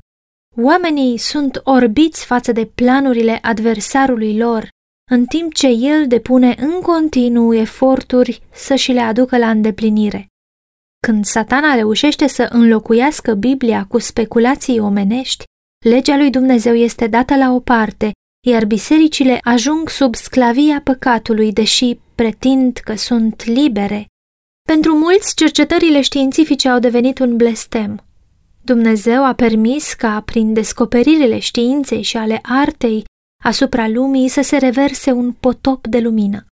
oamenii 0.57 1.19
sunt 1.19 1.61
orbiți 1.65 2.25
față 2.25 2.53
de 2.53 2.67
planurile 2.67 3.39
adversarului 3.43 4.37
lor 4.37 4.69
în 5.11 5.25
timp 5.25 5.55
ce 5.55 5.67
el 5.67 6.07
depune 6.07 6.55
în 6.59 6.81
continuu 6.81 7.55
eforturi 7.55 8.43
să 8.52 8.75
și 8.75 8.93
le 8.93 9.00
aducă 9.00 9.38
la 9.38 9.50
îndeplinire. 9.50 10.26
Când 11.07 11.25
satana 11.25 11.75
reușește 11.75 12.26
să 12.26 12.49
înlocuiască 12.50 13.35
Biblia 13.35 13.85
cu 13.88 13.99
speculații 13.99 14.79
omenești, 14.79 15.45
legea 15.85 16.17
lui 16.17 16.31
Dumnezeu 16.31 16.75
este 16.75 17.07
dată 17.07 17.37
la 17.37 17.52
o 17.52 17.61
parte, 17.61 18.12
iar 18.47 18.64
bisericile 18.64 19.38
ajung 19.43 19.88
sub 19.88 20.14
sclavia 20.14 20.81
păcatului, 20.85 21.52
deși 21.52 21.99
pretind 22.14 22.76
că 22.76 22.95
sunt 22.95 23.45
libere. 23.45 24.07
Pentru 24.69 24.97
mulți, 24.97 25.35
cercetările 25.35 26.00
științifice 26.00 26.69
au 26.69 26.79
devenit 26.79 27.19
un 27.19 27.37
blestem. 27.37 28.05
Dumnezeu 28.62 29.25
a 29.25 29.35
permis 29.35 29.93
ca, 29.93 30.21
prin 30.21 30.52
descoperirile 30.52 31.38
științei 31.38 32.02
și 32.02 32.17
ale 32.17 32.38
artei, 32.43 33.05
asupra 33.45 33.89
lumii 33.89 34.29
să 34.29 34.41
se 34.43 34.57
reverse 34.57 35.11
un 35.11 35.33
potop 35.33 35.87
de 35.87 35.99
lumină. 36.01 36.47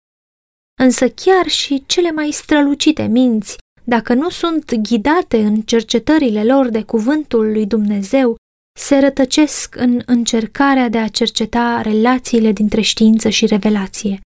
Însă 0.80 1.08
chiar 1.08 1.46
și 1.46 1.82
cele 1.86 2.10
mai 2.10 2.30
strălucite 2.30 3.02
minți, 3.02 3.56
dacă 3.84 4.14
nu 4.14 4.30
sunt 4.30 4.74
ghidate 4.74 5.42
în 5.42 5.60
cercetările 5.60 6.44
lor 6.44 6.68
de 6.68 6.82
cuvântul 6.82 7.52
lui 7.52 7.66
Dumnezeu, 7.66 8.36
se 8.78 8.98
rătăcesc 8.98 9.76
în 9.76 10.02
încercarea 10.06 10.88
de 10.88 10.98
a 10.98 11.08
cerceta 11.08 11.80
relațiile 11.82 12.52
dintre 12.52 12.80
știință 12.80 13.28
și 13.28 13.46
revelație. 13.46 14.20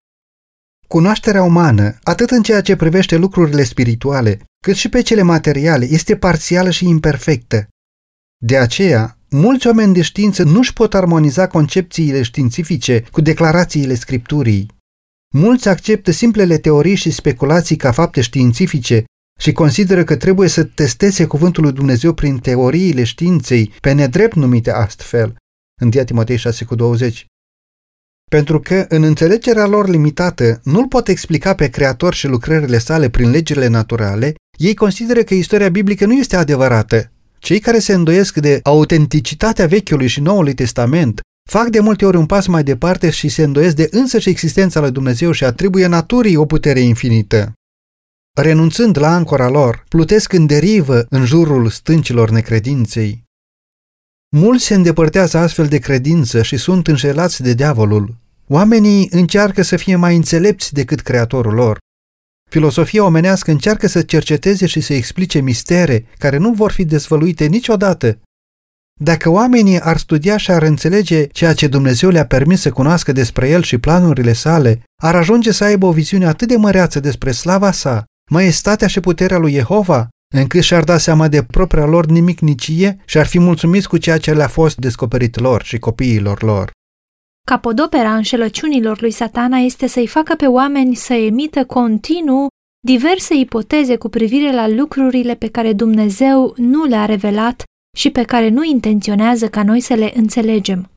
Cunoașterea 0.88 1.44
umană, 1.44 1.98
atât 2.04 2.30
în 2.30 2.44
ceea 2.44 2.62
ce 2.62 2.76
privește 2.76 3.16
lucrurile 3.16 3.64
spirituale, 3.64 4.40
cât 4.64 4.76
și 4.76 4.90
pe 4.90 5.02
cele 5.02 5.22
materiale, 5.22 5.86
este 5.90 6.16
parțială 6.16 6.70
și 6.70 6.88
imperfectă. 6.88 7.68
De 8.44 8.58
aceea, 8.58 9.18
mulți 9.32 9.68
oameni 9.68 9.94
de 9.94 10.02
știință 10.02 10.44
nu-și 10.44 10.74
pot 10.74 10.94
armoniza 10.94 11.48
concepțiile 11.48 12.22
științifice 12.22 13.04
cu 13.12 13.22
declarațiile 13.22 13.94
Scripturii. 13.94 14.68
Mulți 15.34 15.68
acceptă 15.68 16.12
simplele 16.12 16.58
teorii 16.58 16.96
și 16.96 17.12
speculații 17.12 17.76
ca 17.76 17.92
fapte 17.92 18.22
științifice 18.22 19.04
și 19.40 19.52
consideră 19.52 20.04
că 20.04 20.16
trebuie 20.16 20.48
să 20.48 20.64
testeze 20.64 21.26
cuvântul 21.26 21.64
lui 21.64 21.72
Dumnezeu 21.72 22.14
prin 22.14 22.38
teoriile 22.38 23.04
științei, 23.04 23.74
pe 23.82 23.92
nedrept 23.92 24.36
numite 24.36 24.72
astfel, 24.72 25.36
în 25.82 25.90
Dia 25.90 26.04
Timotei 26.04 26.38
6,20. 26.38 27.24
Pentru 28.30 28.60
că, 28.60 28.86
în 28.90 29.04
înțelegerea 29.04 29.66
lor 29.66 29.90
limitată, 29.90 30.62
nu-L 30.64 30.88
pot 30.88 31.08
explica 31.08 31.56
pe 31.56 31.70
Creator 31.70 32.14
și 32.14 32.28
lucrările 32.28 32.78
sale 32.78 33.10
prin 33.10 33.30
legile 33.30 33.68
naturale, 33.68 34.36
ei 34.58 34.74
consideră 34.74 35.24
că 35.24 35.34
istoria 35.34 35.70
biblică 35.70 36.06
nu 36.06 36.14
este 36.14 36.36
adevărată. 36.36 37.12
Cei 37.42 37.60
care 37.60 37.80
se 37.80 37.94
îndoiesc 37.94 38.38
de 38.38 38.60
autenticitatea 38.64 39.68
Vechiului 39.68 40.08
și 40.08 40.20
Noului 40.22 40.54
Testament 40.54 41.22
fac 41.50 41.68
de 41.68 41.80
multe 41.80 42.06
ori 42.06 42.18
un 42.18 42.26
pas 42.26 42.48
mai 42.48 42.64
departe 42.64 43.10
și 43.10 43.30
se 43.30 43.44
îndoiesc 43.44 43.76
de 43.76 43.88
însăși 43.92 44.30
existența 44.30 44.80
lui 44.80 44.92
Dumnezeu 44.92 45.32
și 45.32 45.44
atribuie 45.44 45.88
naturii 45.88 46.36
o 46.36 46.46
putere 46.46 46.80
infinită. 46.80 47.54
Renunțând 48.38 48.98
la 49.00 49.14
ancora 49.14 49.50
lor, 49.50 49.84
plutesc 49.88 50.34
în 50.34 50.46
derivă 50.46 51.06
în 51.10 51.26
jurul 51.26 51.70
stâncilor 51.70 52.30
necredinței. 52.30 53.24
Mulți 54.36 54.66
se 54.66 54.74
îndepărtează 54.74 55.38
astfel 55.38 55.68
de 55.68 55.78
credință 55.78 56.42
și 56.42 56.58
sunt 56.58 56.88
înșelați 56.88 57.42
de 57.42 57.54
diavolul. 57.54 58.16
Oamenii 58.48 59.08
încearcă 59.12 59.62
să 59.62 59.76
fie 59.76 59.96
mai 59.96 60.16
înțelepți 60.16 60.74
decât 60.74 61.00
creatorul 61.00 61.54
lor. 61.54 61.78
Filosofia 62.52 63.04
omenească 63.04 63.52
încearcă 63.52 63.88
să 63.88 64.02
cerceteze 64.02 64.66
și 64.66 64.82
să 64.82 64.94
explice 64.94 65.40
mistere 65.40 66.06
care 66.18 66.38
nu 66.38 66.52
vor 66.54 66.72
fi 66.72 66.86
dezvăluite 66.86 67.46
niciodată. 67.46 68.20
Dacă 69.00 69.30
oamenii 69.30 69.80
ar 69.80 69.98
studia 69.98 70.38
și 70.38 70.52
ar 70.52 70.62
înțelege 70.62 71.26
ceea 71.26 71.54
ce 71.54 71.68
Dumnezeu 71.68 72.10
le-a 72.10 72.26
permis 72.26 72.62
să 72.62 72.72
cunoască 72.72 73.12
despre 73.12 73.50
El 73.50 73.62
și 73.62 73.78
planurile 73.78 74.34
sale, 74.34 74.84
ar 75.02 75.16
ajunge 75.16 75.52
să 75.52 75.64
aibă 75.64 75.86
o 75.86 75.92
viziune 75.92 76.26
atât 76.26 76.48
de 76.48 76.56
măreață 76.56 77.00
despre 77.00 77.32
slava 77.32 77.72
sa, 77.72 78.04
maestatea 78.32 78.88
și 78.88 79.00
puterea 79.00 79.38
lui 79.38 79.54
Jehova, 79.54 80.10
încât 80.34 80.62
și-ar 80.62 80.84
da 80.84 80.98
seama 80.98 81.28
de 81.28 81.44
propria 81.44 81.86
lor 81.86 82.06
nimicnicie 82.06 82.98
și 83.06 83.18
ar 83.18 83.26
fi 83.26 83.40
mulțumiți 83.40 83.88
cu 83.88 83.98
ceea 83.98 84.18
ce 84.18 84.34
le-a 84.34 84.48
fost 84.48 84.78
descoperit 84.78 85.40
lor 85.40 85.64
și 85.64 85.80
copiilor 85.80 86.44
lor. 86.44 86.72
Capodopera 87.48 88.16
înșelăciunilor 88.16 89.02
lui 89.02 89.12
satana 89.12 89.58
este 89.58 89.88
să-i 89.88 90.08
facă 90.08 90.36
pe 90.36 90.48
oameni 90.48 90.96
să 90.96 91.14
emită 91.14 91.66
continuu 91.66 92.48
diverse 92.86 93.36
ipoteze 93.36 93.96
cu 93.96 94.10
privire 94.10 94.52
la 94.52 94.68
lucrurile 94.68 95.36
pe 95.36 95.50
care 95.50 95.74
Dumnezeu 95.74 96.54
nu 96.58 96.84
le-a 96.84 97.06
revelat 97.06 97.64
și 97.98 98.10
pe 98.10 98.24
care 98.24 98.50
nu 98.50 98.64
intenționează 98.64 99.50
ca 99.50 99.64
noi 99.64 99.80
să 99.80 99.94
le 99.94 100.12
înțelegem. 100.16 100.92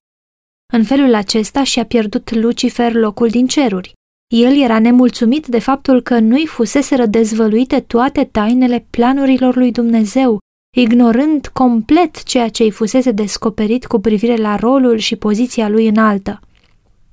În 0.73 0.85
felul 0.85 1.15
acesta 1.15 1.65
și-a 1.65 1.85
pierdut 1.85 2.31
Lucifer 2.31 2.93
locul 2.93 3.29
din 3.29 3.47
ceruri. 3.47 3.93
El 4.35 4.63
era 4.63 4.79
nemulțumit 4.79 5.47
de 5.47 5.59
faptul 5.59 6.03
că 6.03 6.19
nu-i 6.19 6.47
fuseseră 6.47 7.07
dezvăluite 7.07 7.81
toate 7.81 8.25
tainele 8.25 8.87
planurilor 8.91 9.57
lui 9.57 9.73
Dumnezeu, 9.73 10.39
ignorând 10.75 11.47
complet 11.47 12.23
ceea 12.23 12.49
ce 12.49 12.63
îi 12.63 12.71
fusese 12.71 13.11
descoperit 13.11 13.87
cu 13.87 14.01
privire 14.01 14.37
la 14.37 14.57
rolul 14.57 14.97
și 14.97 15.17
poziția 15.17 15.69
lui 15.69 15.89
înaltă. 15.89 16.41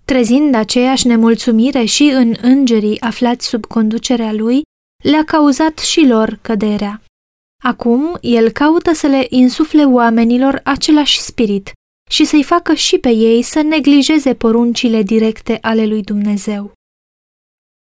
Trezind 0.05 0.55
aceeași 0.55 1.07
nemulțumire 1.07 1.83
și 1.83 2.03
în 2.03 2.35
îngerii 2.41 3.01
aflați 3.01 3.47
sub 3.47 3.65
conducerea 3.65 4.33
lui, 4.33 4.61
le-a 5.03 5.23
cauzat 5.23 5.77
și 5.77 6.07
lor 6.07 6.39
căderea. 6.41 7.01
Acum, 7.63 8.17
el 8.21 8.49
caută 8.49 8.93
să 8.93 9.07
le 9.07 9.25
insufle 9.29 9.83
oamenilor 9.83 10.61
același 10.63 11.19
spirit 11.19 11.71
și 12.09 12.25
să-i 12.25 12.43
facă 12.43 12.73
și 12.73 12.97
pe 12.97 13.09
ei 13.09 13.41
să 13.41 13.61
neglijeze 13.61 14.33
poruncile 14.33 15.01
directe 15.01 15.57
ale 15.61 15.85
lui 15.85 16.01
Dumnezeu. 16.01 16.71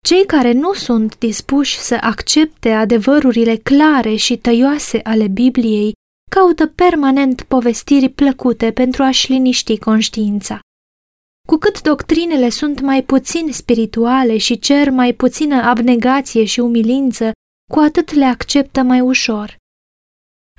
Cei 0.06 0.26
care 0.26 0.52
nu 0.52 0.72
sunt 0.72 1.18
dispuși 1.18 1.78
să 1.78 1.98
accepte 2.00 2.70
adevărurile 2.70 3.56
clare 3.56 4.14
și 4.14 4.36
tăioase 4.36 5.00
ale 5.02 5.28
Bibliei 5.28 5.92
caută 6.30 6.66
permanent 6.66 7.42
povestiri 7.42 8.08
plăcute 8.08 8.72
pentru 8.72 9.02
a-și 9.02 9.30
liniști 9.30 9.78
conștiința. 9.78 10.58
Cu 11.48 11.56
cât 11.56 11.82
doctrinele 11.82 12.48
sunt 12.48 12.80
mai 12.80 13.02
puțin 13.02 13.52
spirituale 13.52 14.36
și 14.36 14.58
cer 14.58 14.90
mai 14.90 15.12
puțină 15.12 15.54
abnegație 15.54 16.44
și 16.44 16.60
umilință, 16.60 17.32
cu 17.72 17.78
atât 17.78 18.12
le 18.12 18.24
acceptă 18.24 18.82
mai 18.82 19.00
ușor. 19.00 19.56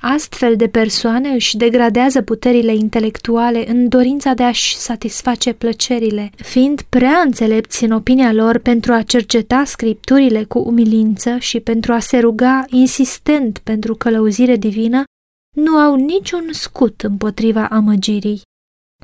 Astfel 0.02 0.56
de 0.56 0.68
persoane 0.68 1.28
își 1.28 1.56
degradează 1.56 2.22
puterile 2.22 2.74
intelectuale 2.74 3.70
în 3.70 3.88
dorința 3.88 4.34
de 4.34 4.42
a-și 4.42 4.76
satisface 4.76 5.52
plăcerile, 5.52 6.30
fiind 6.36 6.82
prea 6.82 7.18
înțelepți 7.18 7.84
în 7.84 7.90
opinia 7.90 8.32
lor 8.32 8.58
pentru 8.58 8.92
a 8.92 9.02
cerceta 9.02 9.64
scripturile 9.64 10.44
cu 10.44 10.58
umilință 10.58 11.36
și 11.38 11.60
pentru 11.60 11.92
a 11.92 11.98
se 11.98 12.18
ruga 12.18 12.64
insistent 12.68 13.58
pentru 13.58 13.94
călăuzire 13.94 14.56
divină, 14.56 15.02
nu 15.56 15.76
au 15.76 15.94
niciun 15.94 16.48
scut 16.50 17.00
împotriva 17.00 17.66
amăgirii. 17.66 18.40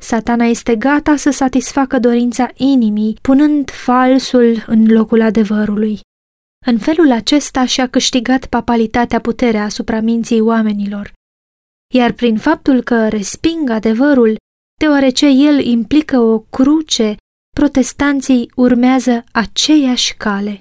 Satana 0.01 0.45
este 0.45 0.75
gata 0.75 1.15
să 1.15 1.29
satisfacă 1.29 1.99
dorința 1.99 2.47
inimii, 2.53 3.17
punând 3.21 3.69
falsul 3.71 4.63
în 4.67 4.85
locul 4.87 5.21
adevărului. 5.21 5.99
În 6.65 6.77
felul 6.77 7.11
acesta 7.11 7.65
și-a 7.65 7.87
câștigat 7.87 8.45
papalitatea 8.45 9.19
puterea 9.19 9.63
asupra 9.63 9.99
minții 9.99 10.39
oamenilor. 10.39 11.13
Iar 11.93 12.11
prin 12.11 12.37
faptul 12.37 12.81
că 12.81 13.07
resping 13.07 13.69
adevărul, 13.69 14.35
deoarece 14.79 15.25
el 15.25 15.65
implică 15.65 16.19
o 16.19 16.39
cruce, 16.39 17.15
protestanții 17.55 18.51
urmează 18.55 19.23
aceeași 19.31 20.15
cale. 20.17 20.59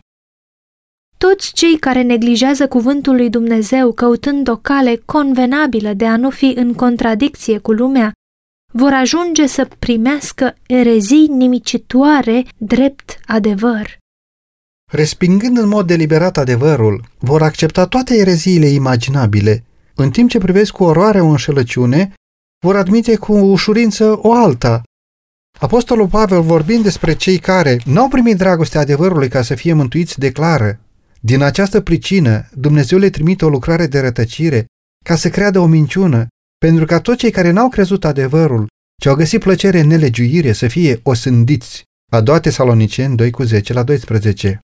Toți 1.18 1.52
cei 1.52 1.78
care 1.78 2.02
neglijează 2.02 2.68
cuvântul 2.68 3.14
lui 3.14 3.30
Dumnezeu 3.30 3.92
căutând 3.92 4.48
o 4.48 4.56
cale 4.56 4.96
convenabilă 5.04 5.92
de 5.92 6.06
a 6.06 6.16
nu 6.16 6.30
fi 6.30 6.52
în 6.56 6.74
contradicție 6.74 7.58
cu 7.58 7.72
lumea, 7.72 8.12
vor 8.72 8.92
ajunge 8.92 9.46
să 9.46 9.68
primească 9.78 10.54
erezii 10.66 11.26
nimicitoare 11.26 12.44
drept 12.58 13.20
adevăr. 13.26 14.02
Respingând 14.94 15.58
în 15.58 15.68
mod 15.68 15.86
deliberat 15.86 16.36
adevărul, 16.36 17.04
vor 17.18 17.42
accepta 17.42 17.86
toate 17.86 18.16
ereziile 18.16 18.66
imaginabile, 18.66 19.64
în 19.94 20.10
timp 20.10 20.30
ce 20.30 20.38
privesc 20.38 20.72
cu 20.72 20.84
oroare 20.84 21.20
o 21.20 21.26
înșelăciune, 21.26 22.12
vor 22.64 22.76
admite 22.76 23.16
cu 23.16 23.32
ușurință 23.32 24.18
o 24.22 24.32
alta. 24.32 24.82
Apostolul 25.60 26.08
Pavel, 26.08 26.42
vorbind 26.42 26.82
despre 26.82 27.14
cei 27.14 27.38
care 27.38 27.80
n-au 27.84 28.08
primit 28.08 28.36
dragostea 28.36 28.80
adevărului 28.80 29.28
ca 29.28 29.42
să 29.42 29.54
fie 29.54 29.72
mântuiți, 29.72 30.18
declară 30.18 30.80
Din 31.20 31.42
această 31.42 31.80
pricină, 31.80 32.48
Dumnezeu 32.52 32.98
le 32.98 33.10
trimite 33.10 33.44
o 33.44 33.48
lucrare 33.48 33.86
de 33.86 34.00
rătăcire 34.00 34.66
ca 35.04 35.16
să 35.16 35.28
creadă 35.28 35.58
o 35.58 35.66
minciună, 35.66 36.26
pentru 36.58 36.84
ca 36.84 37.00
toți 37.00 37.18
cei 37.18 37.30
care 37.30 37.50
n-au 37.50 37.68
crezut 37.68 38.04
adevărul, 38.04 38.66
ce 39.02 39.08
au 39.08 39.14
găsit 39.14 39.40
plăcere 39.40 39.80
în 39.80 39.86
nelegiuire, 39.86 40.52
să 40.52 40.68
fie 40.68 41.00
osândiți. 41.02 41.82
A 42.12 42.20
doua 42.20 42.40
Tesaloniceni 42.40 43.16
2 43.16 43.30
cu 43.30 43.42
10 43.42 43.72
la 43.72 43.82
12. 43.82 44.63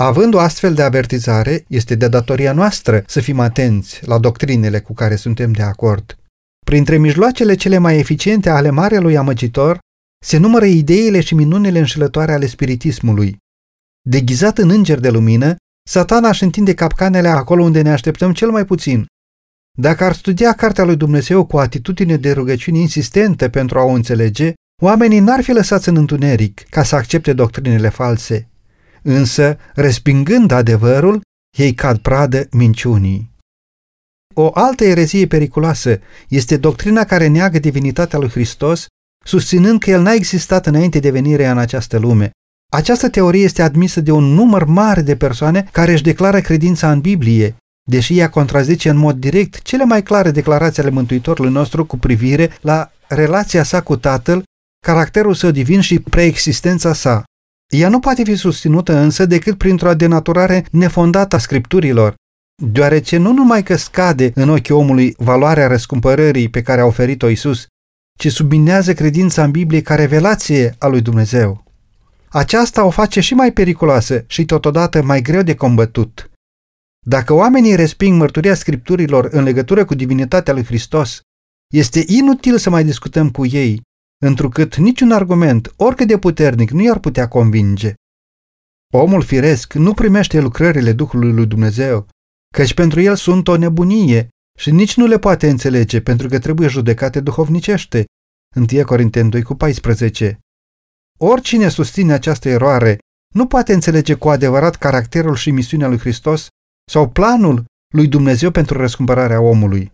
Având 0.00 0.34
o 0.34 0.38
astfel 0.38 0.74
de 0.74 0.82
avertizare, 0.82 1.64
este 1.68 1.94
de 1.94 2.08
datoria 2.08 2.52
noastră 2.52 3.02
să 3.06 3.20
fim 3.20 3.40
atenți 3.40 4.06
la 4.06 4.18
doctrinele 4.18 4.80
cu 4.80 4.94
care 4.94 5.16
suntem 5.16 5.52
de 5.52 5.62
acord. 5.62 6.18
Printre 6.66 6.96
mijloacele 6.96 7.54
cele 7.54 7.78
mai 7.78 7.98
eficiente 7.98 8.50
ale 8.50 8.70
marelui 8.70 9.16
amăgitor 9.16 9.78
se 10.24 10.36
numără 10.36 10.64
ideile 10.64 11.20
și 11.20 11.34
minunile 11.34 11.78
înșelătoare 11.78 12.32
ale 12.32 12.46
spiritismului. 12.46 13.36
Deghizat 14.08 14.58
în 14.58 14.70
înger 14.70 15.00
de 15.00 15.10
lumină, 15.10 15.56
Satana 15.88 16.28
își 16.28 16.42
întinde 16.42 16.74
capcanele 16.74 17.28
acolo 17.28 17.62
unde 17.62 17.82
ne 17.82 17.90
așteptăm 17.90 18.32
cel 18.32 18.50
mai 18.50 18.64
puțin. 18.64 19.06
Dacă 19.78 20.04
ar 20.04 20.12
studia 20.12 20.52
Cartea 20.52 20.84
lui 20.84 20.96
Dumnezeu 20.96 21.46
cu 21.46 21.56
o 21.56 21.58
atitudine 21.58 22.16
de 22.16 22.32
rugăciune 22.32 22.78
insistentă 22.78 23.48
pentru 23.48 23.78
a 23.78 23.82
o 23.82 23.90
înțelege, 23.90 24.52
oamenii 24.82 25.20
n-ar 25.20 25.42
fi 25.42 25.52
lăsați 25.52 25.88
în 25.88 25.96
întuneric 25.96 26.60
ca 26.68 26.82
să 26.82 26.96
accepte 26.96 27.32
doctrinele 27.32 27.88
false. 27.88 28.48
Însă, 29.02 29.56
respingând 29.74 30.50
adevărul, 30.50 31.20
ei 31.58 31.74
cad 31.74 31.98
pradă 31.98 32.46
minciunii. 32.50 33.30
O 34.34 34.50
altă 34.54 34.84
erezie 34.84 35.26
periculoasă 35.26 35.98
este 36.28 36.56
doctrina 36.56 37.04
care 37.04 37.26
neagă 37.26 37.58
divinitatea 37.58 38.18
lui 38.18 38.28
Hristos, 38.28 38.86
susținând 39.24 39.80
că 39.80 39.90
el 39.90 40.02
n-a 40.02 40.12
existat 40.12 40.66
înainte 40.66 40.98
de 40.98 41.10
venirea 41.10 41.50
în 41.50 41.58
această 41.58 41.98
lume. 41.98 42.30
Această 42.72 43.08
teorie 43.08 43.42
este 43.44 43.62
admisă 43.62 44.00
de 44.00 44.10
un 44.10 44.24
număr 44.24 44.64
mare 44.64 45.00
de 45.00 45.16
persoane 45.16 45.68
care 45.72 45.92
își 45.92 46.02
declară 46.02 46.40
credința 46.40 46.92
în 46.92 47.00
Biblie, 47.00 47.56
deși 47.90 48.18
ea 48.18 48.30
contrazice 48.30 48.88
în 48.88 48.96
mod 48.96 49.16
direct 49.16 49.62
cele 49.62 49.84
mai 49.84 50.02
clare 50.02 50.30
declarații 50.30 50.82
ale 50.82 50.90
Mântuitorului 50.90 51.52
nostru 51.52 51.84
cu 51.86 51.98
privire 51.98 52.50
la 52.60 52.90
relația 53.08 53.62
sa 53.62 53.82
cu 53.82 53.96
Tatăl, 53.96 54.42
caracterul 54.86 55.34
său 55.34 55.50
divin 55.50 55.80
și 55.80 55.98
preexistența 55.98 56.92
sa. 56.92 57.24
Ea 57.68 57.88
nu 57.88 58.00
poate 58.00 58.24
fi 58.24 58.34
susținută 58.34 58.96
însă 58.96 59.26
decât 59.26 59.58
printr-o 59.58 59.94
denaturare 59.94 60.66
nefondată 60.70 61.36
a 61.36 61.38
scripturilor, 61.38 62.14
deoarece 62.62 63.16
nu 63.16 63.32
numai 63.32 63.62
că 63.62 63.76
scade 63.76 64.32
în 64.34 64.48
ochii 64.48 64.74
omului 64.74 65.14
valoarea 65.18 65.66
răscumpărării 65.66 66.48
pe 66.48 66.62
care 66.62 66.80
a 66.80 66.84
oferit-o 66.84 67.28
Isus, 67.28 67.66
ci 68.18 68.32
subminează 68.32 68.94
credința 68.94 69.44
în 69.44 69.50
Biblie 69.50 69.82
ca 69.82 69.94
revelație 69.94 70.74
a 70.78 70.86
lui 70.86 71.00
Dumnezeu. 71.00 71.64
Aceasta 72.28 72.84
o 72.84 72.90
face 72.90 73.20
și 73.20 73.34
mai 73.34 73.52
periculoasă 73.52 74.24
și 74.26 74.44
totodată 74.44 75.02
mai 75.02 75.22
greu 75.22 75.42
de 75.42 75.54
combătut. 75.54 76.30
Dacă 77.06 77.32
oamenii 77.32 77.74
resping 77.74 78.18
mărturia 78.18 78.54
scripturilor 78.54 79.28
în 79.30 79.42
legătură 79.42 79.84
cu 79.84 79.94
divinitatea 79.94 80.52
lui 80.52 80.64
Hristos, 80.64 81.20
este 81.74 82.04
inutil 82.06 82.58
să 82.58 82.70
mai 82.70 82.84
discutăm 82.84 83.30
cu 83.30 83.46
ei, 83.46 83.82
întrucât 84.18 84.76
niciun 84.76 85.12
argument, 85.12 85.72
oricât 85.76 86.06
de 86.06 86.18
puternic, 86.18 86.70
nu 86.70 86.82
i-ar 86.82 86.98
putea 86.98 87.28
convinge. 87.28 87.94
Omul 88.92 89.22
firesc 89.22 89.72
nu 89.72 89.94
primește 89.94 90.40
lucrările 90.40 90.92
Duhului 90.92 91.32
lui 91.32 91.46
Dumnezeu, 91.46 92.08
căci 92.54 92.74
pentru 92.74 93.00
el 93.00 93.16
sunt 93.16 93.48
o 93.48 93.56
nebunie 93.56 94.28
și 94.58 94.70
nici 94.70 94.96
nu 94.96 95.06
le 95.06 95.18
poate 95.18 95.48
înțelege 95.48 96.00
pentru 96.00 96.28
că 96.28 96.38
trebuie 96.38 96.68
judecate 96.68 97.20
duhovnicește. 97.20 98.04
1 98.56 98.84
Corinteni 98.84 99.30
2 99.30 99.42
cu 99.42 99.54
14. 99.54 100.38
Oricine 101.18 101.68
susține 101.68 102.12
această 102.12 102.48
eroare 102.48 102.98
nu 103.34 103.46
poate 103.46 103.72
înțelege 103.72 104.14
cu 104.14 104.28
adevărat 104.28 104.76
caracterul 104.76 105.34
și 105.34 105.50
misiunea 105.50 105.88
lui 105.88 105.98
Hristos 105.98 106.48
sau 106.90 107.08
planul 107.08 107.64
lui 107.94 108.08
Dumnezeu 108.08 108.50
pentru 108.50 108.78
răscumpărarea 108.78 109.40
omului. 109.40 109.92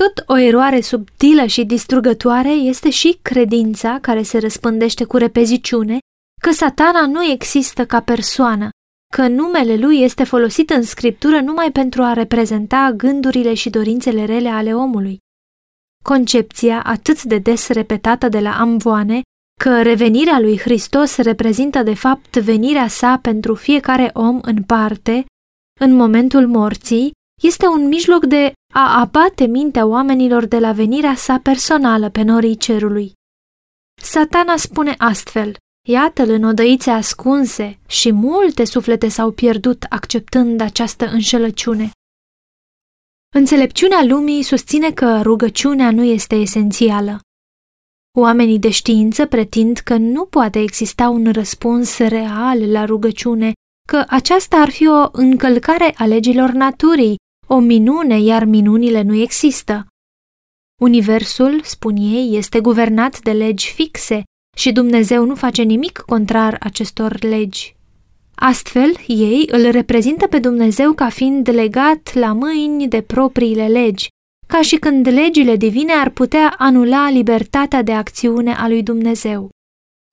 Tot 0.00 0.24
o 0.26 0.38
eroare 0.38 0.80
subtilă 0.80 1.46
și 1.46 1.64
distrugătoare 1.64 2.50
este 2.50 2.90
și 2.90 3.18
credința 3.22 3.98
care 4.00 4.22
se 4.22 4.38
răspândește 4.38 5.04
cu 5.04 5.16
repeziciune 5.16 5.98
că 6.42 6.52
satana 6.52 7.06
nu 7.06 7.24
există 7.24 7.86
ca 7.86 8.00
persoană, 8.00 8.68
că 9.14 9.28
numele 9.28 9.76
lui 9.76 10.02
este 10.02 10.24
folosit 10.24 10.70
în 10.70 10.82
scriptură 10.82 11.40
numai 11.40 11.72
pentru 11.72 12.02
a 12.02 12.12
reprezenta 12.12 12.92
gândurile 12.96 13.54
și 13.54 13.70
dorințele 13.70 14.24
rele 14.24 14.48
ale 14.48 14.74
omului. 14.74 15.18
Concepția 16.04 16.82
atât 16.82 17.22
de 17.22 17.38
des 17.38 17.68
repetată 17.68 18.28
de 18.28 18.40
la 18.40 18.58
amvoane 18.58 19.20
că 19.60 19.82
revenirea 19.82 20.40
lui 20.40 20.58
Hristos 20.58 21.16
reprezintă 21.16 21.82
de 21.82 21.94
fapt 21.94 22.36
venirea 22.36 22.88
sa 22.88 23.18
pentru 23.22 23.54
fiecare 23.54 24.10
om 24.12 24.38
în 24.42 24.62
parte, 24.62 25.24
în 25.80 25.94
momentul 25.94 26.46
morții, 26.46 27.10
este 27.40 27.66
un 27.66 27.88
mijloc 27.88 28.24
de 28.24 28.52
a 28.74 29.00
abate 29.00 29.44
mintea 29.44 29.86
oamenilor 29.86 30.44
de 30.44 30.58
la 30.58 30.72
venirea 30.72 31.14
sa 31.14 31.38
personală 31.42 32.10
pe 32.10 32.22
norii 32.22 32.56
cerului. 32.56 33.12
Satana 34.02 34.56
spune 34.56 34.94
astfel, 34.98 35.56
iată-l 35.88 36.30
în 36.30 36.44
odăițe 36.44 36.90
ascunse 36.90 37.78
și 37.86 38.12
multe 38.12 38.64
suflete 38.64 39.08
s-au 39.08 39.30
pierdut 39.30 39.86
acceptând 39.88 40.60
această 40.60 41.06
înșelăciune. 41.06 41.90
Înțelepciunea 43.34 44.04
lumii 44.04 44.42
susține 44.42 44.92
că 44.92 45.20
rugăciunea 45.22 45.90
nu 45.90 46.04
este 46.04 46.34
esențială. 46.34 47.20
Oamenii 48.18 48.58
de 48.58 48.70
știință 48.70 49.26
pretind 49.26 49.78
că 49.78 49.96
nu 49.96 50.24
poate 50.24 50.60
exista 50.60 51.08
un 51.08 51.32
răspuns 51.32 51.98
real 51.98 52.70
la 52.70 52.84
rugăciune, 52.84 53.52
că 53.88 54.04
aceasta 54.08 54.56
ar 54.56 54.70
fi 54.70 54.86
o 54.88 55.08
încălcare 55.12 55.94
a 55.96 56.06
legilor 56.06 56.50
naturii, 56.50 57.16
o 57.52 57.58
minune, 57.58 58.20
iar 58.20 58.44
minunile 58.44 59.02
nu 59.02 59.14
există. 59.14 59.86
Universul, 60.80 61.60
spun 61.62 61.96
ei, 61.96 62.36
este 62.36 62.60
guvernat 62.60 63.20
de 63.20 63.32
legi 63.32 63.72
fixe 63.72 64.22
și 64.56 64.72
Dumnezeu 64.72 65.24
nu 65.24 65.34
face 65.34 65.62
nimic 65.62 65.98
contrar 65.98 66.56
acestor 66.60 67.22
legi. 67.22 67.74
Astfel, 68.34 68.96
ei 69.06 69.48
îl 69.50 69.70
reprezintă 69.70 70.26
pe 70.26 70.38
Dumnezeu 70.38 70.92
ca 70.92 71.08
fiind 71.08 71.48
legat 71.48 72.14
la 72.14 72.32
mâini 72.32 72.88
de 72.88 73.00
propriile 73.00 73.66
legi, 73.66 74.08
ca 74.46 74.62
și 74.62 74.76
când 74.76 75.08
legile 75.08 75.56
divine 75.56 75.92
ar 75.92 76.10
putea 76.10 76.54
anula 76.58 77.10
libertatea 77.10 77.82
de 77.82 77.92
acțiune 77.92 78.52
a 78.52 78.68
lui 78.68 78.82
Dumnezeu. 78.82 79.50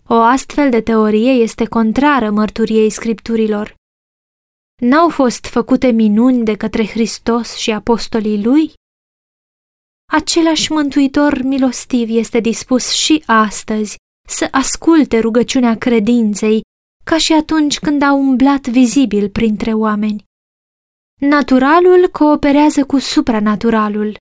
O 0.07 0.15
astfel 0.15 0.69
de 0.69 0.81
teorie 0.81 1.31
este 1.31 1.65
contrară 1.65 2.31
mărturiei 2.31 2.89
scripturilor. 2.89 3.75
N-au 4.81 5.09
fost 5.09 5.45
făcute 5.45 5.87
minuni 5.91 6.43
de 6.43 6.55
către 6.55 6.85
Hristos 6.85 7.55
și 7.55 7.71
apostolii 7.71 8.43
lui? 8.43 8.73
Același 10.11 10.71
mântuitor 10.71 11.41
milostiv 11.41 12.09
este 12.09 12.39
dispus 12.39 12.91
și 12.91 13.23
astăzi 13.25 13.95
să 14.27 14.47
asculte 14.51 15.19
rugăciunea 15.19 15.77
credinței, 15.77 16.61
ca 17.05 17.17
și 17.17 17.33
atunci 17.33 17.79
când 17.79 18.01
a 18.01 18.13
umblat 18.13 18.67
vizibil 18.67 19.29
printre 19.29 19.73
oameni. 19.73 20.23
Naturalul 21.21 22.09
cooperează 22.11 22.85
cu 22.85 22.97
supranaturalul. 22.97 24.17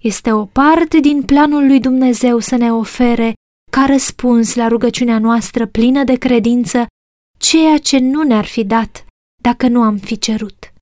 Este 0.00 0.32
o 0.32 0.46
parte 0.46 1.00
din 1.00 1.22
planul 1.22 1.66
lui 1.66 1.80
Dumnezeu 1.80 2.38
să 2.38 2.56
ne 2.56 2.72
ofere, 2.72 3.32
ca 3.70 3.86
răspuns 3.86 4.54
la 4.54 4.68
rugăciunea 4.68 5.18
noastră 5.18 5.66
plină 5.66 6.04
de 6.04 6.16
credință, 6.16 6.86
ceea 7.38 7.78
ce 7.78 7.98
nu 7.98 8.22
ne-ar 8.22 8.44
fi 8.44 8.64
dat 8.64 9.04
dacă 9.42 9.68
nu 9.68 9.82
am 9.82 9.96
fi 9.96 10.18
cerut. 10.18 10.72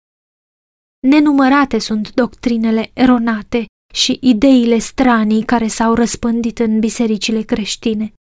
Nenumărate 1.08 1.78
sunt 1.78 2.14
doctrinele 2.14 2.90
eronate 2.92 3.66
și 3.94 4.18
ideile 4.22 4.78
stranii 4.78 5.42
care 5.42 5.66
s-au 5.66 5.94
răspândit 5.94 6.58
în 6.58 6.78
bisericile 6.78 7.42
creștine. 7.42 8.12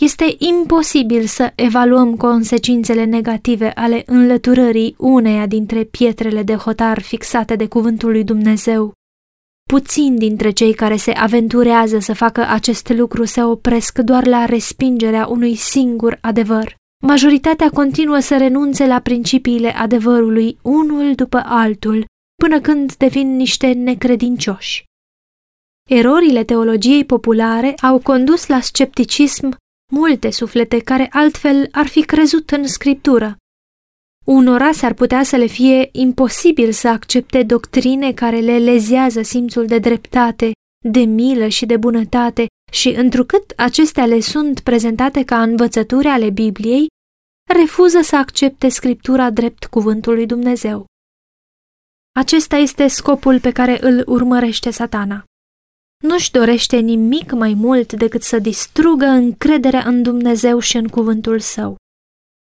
Este 0.00 0.34
imposibil 0.38 1.26
să 1.26 1.52
evaluăm 1.54 2.16
consecințele 2.16 3.04
negative 3.04 3.70
ale 3.70 4.02
înlăturării 4.06 4.94
uneia 4.98 5.46
dintre 5.46 5.84
pietrele 5.84 6.42
de 6.42 6.54
hotar 6.54 7.00
fixate 7.00 7.56
de 7.56 7.68
cuvântul 7.68 8.10
lui 8.10 8.24
Dumnezeu 8.24 8.92
Puțin 9.70 10.18
dintre 10.18 10.50
cei 10.50 10.74
care 10.74 10.96
se 10.96 11.10
aventurează 11.10 11.98
să 11.98 12.12
facă 12.12 12.46
acest 12.48 12.88
lucru 12.88 13.24
se 13.24 13.42
opresc 13.42 13.98
doar 13.98 14.26
la 14.26 14.44
respingerea 14.44 15.26
unui 15.26 15.54
singur 15.54 16.18
adevăr. 16.20 16.79
Majoritatea 17.06 17.70
continuă 17.70 18.18
să 18.18 18.36
renunțe 18.36 18.86
la 18.86 19.00
principiile 19.00 19.70
adevărului 19.76 20.58
unul 20.62 21.14
după 21.14 21.42
altul, 21.44 22.04
până 22.42 22.60
când 22.60 22.94
devin 22.94 23.36
niște 23.36 23.72
necredincioși. 23.72 24.84
Erorile 25.88 26.44
teologiei 26.44 27.04
populare 27.04 27.74
au 27.82 27.98
condus 27.98 28.46
la 28.46 28.60
scepticism 28.60 29.56
multe 29.92 30.30
suflete 30.30 30.78
care 30.78 31.08
altfel 31.10 31.68
ar 31.70 31.86
fi 31.86 32.02
crezut 32.02 32.50
în 32.50 32.66
scriptură, 32.66 33.36
Unora 34.26 34.72
s-ar 34.72 34.94
putea 34.94 35.22
să 35.22 35.36
le 35.36 35.46
fie 35.46 35.88
imposibil 35.92 36.72
să 36.72 36.88
accepte 36.88 37.42
doctrine 37.42 38.12
care 38.12 38.40
le 38.40 38.58
lezează 38.58 39.22
simțul 39.22 39.66
de 39.66 39.78
dreptate, 39.78 40.52
de 40.90 41.00
milă 41.00 41.48
și 41.48 41.66
de 41.66 41.76
bunătate 41.76 42.46
și, 42.70 42.88
întrucât 42.88 43.52
acestea 43.56 44.06
le 44.06 44.20
sunt 44.20 44.60
prezentate 44.60 45.24
ca 45.24 45.42
învățături 45.42 46.06
ale 46.06 46.30
Bibliei, 46.30 46.86
refuză 47.54 48.00
să 48.00 48.16
accepte 48.16 48.68
scriptura 48.68 49.30
drept 49.30 49.64
cuvântul 49.64 50.14
lui 50.14 50.26
Dumnezeu. 50.26 50.86
Acesta 52.12 52.56
este 52.56 52.86
scopul 52.86 53.40
pe 53.40 53.52
care 53.52 53.78
îl 53.80 54.04
urmărește 54.06 54.70
satana. 54.70 55.24
Nu-și 56.04 56.30
dorește 56.30 56.76
nimic 56.76 57.32
mai 57.32 57.54
mult 57.54 57.92
decât 57.92 58.22
să 58.22 58.38
distrugă 58.38 59.04
încrederea 59.04 59.82
în 59.86 60.02
Dumnezeu 60.02 60.58
și 60.58 60.76
în 60.76 60.88
cuvântul 60.88 61.40
său 61.40 61.78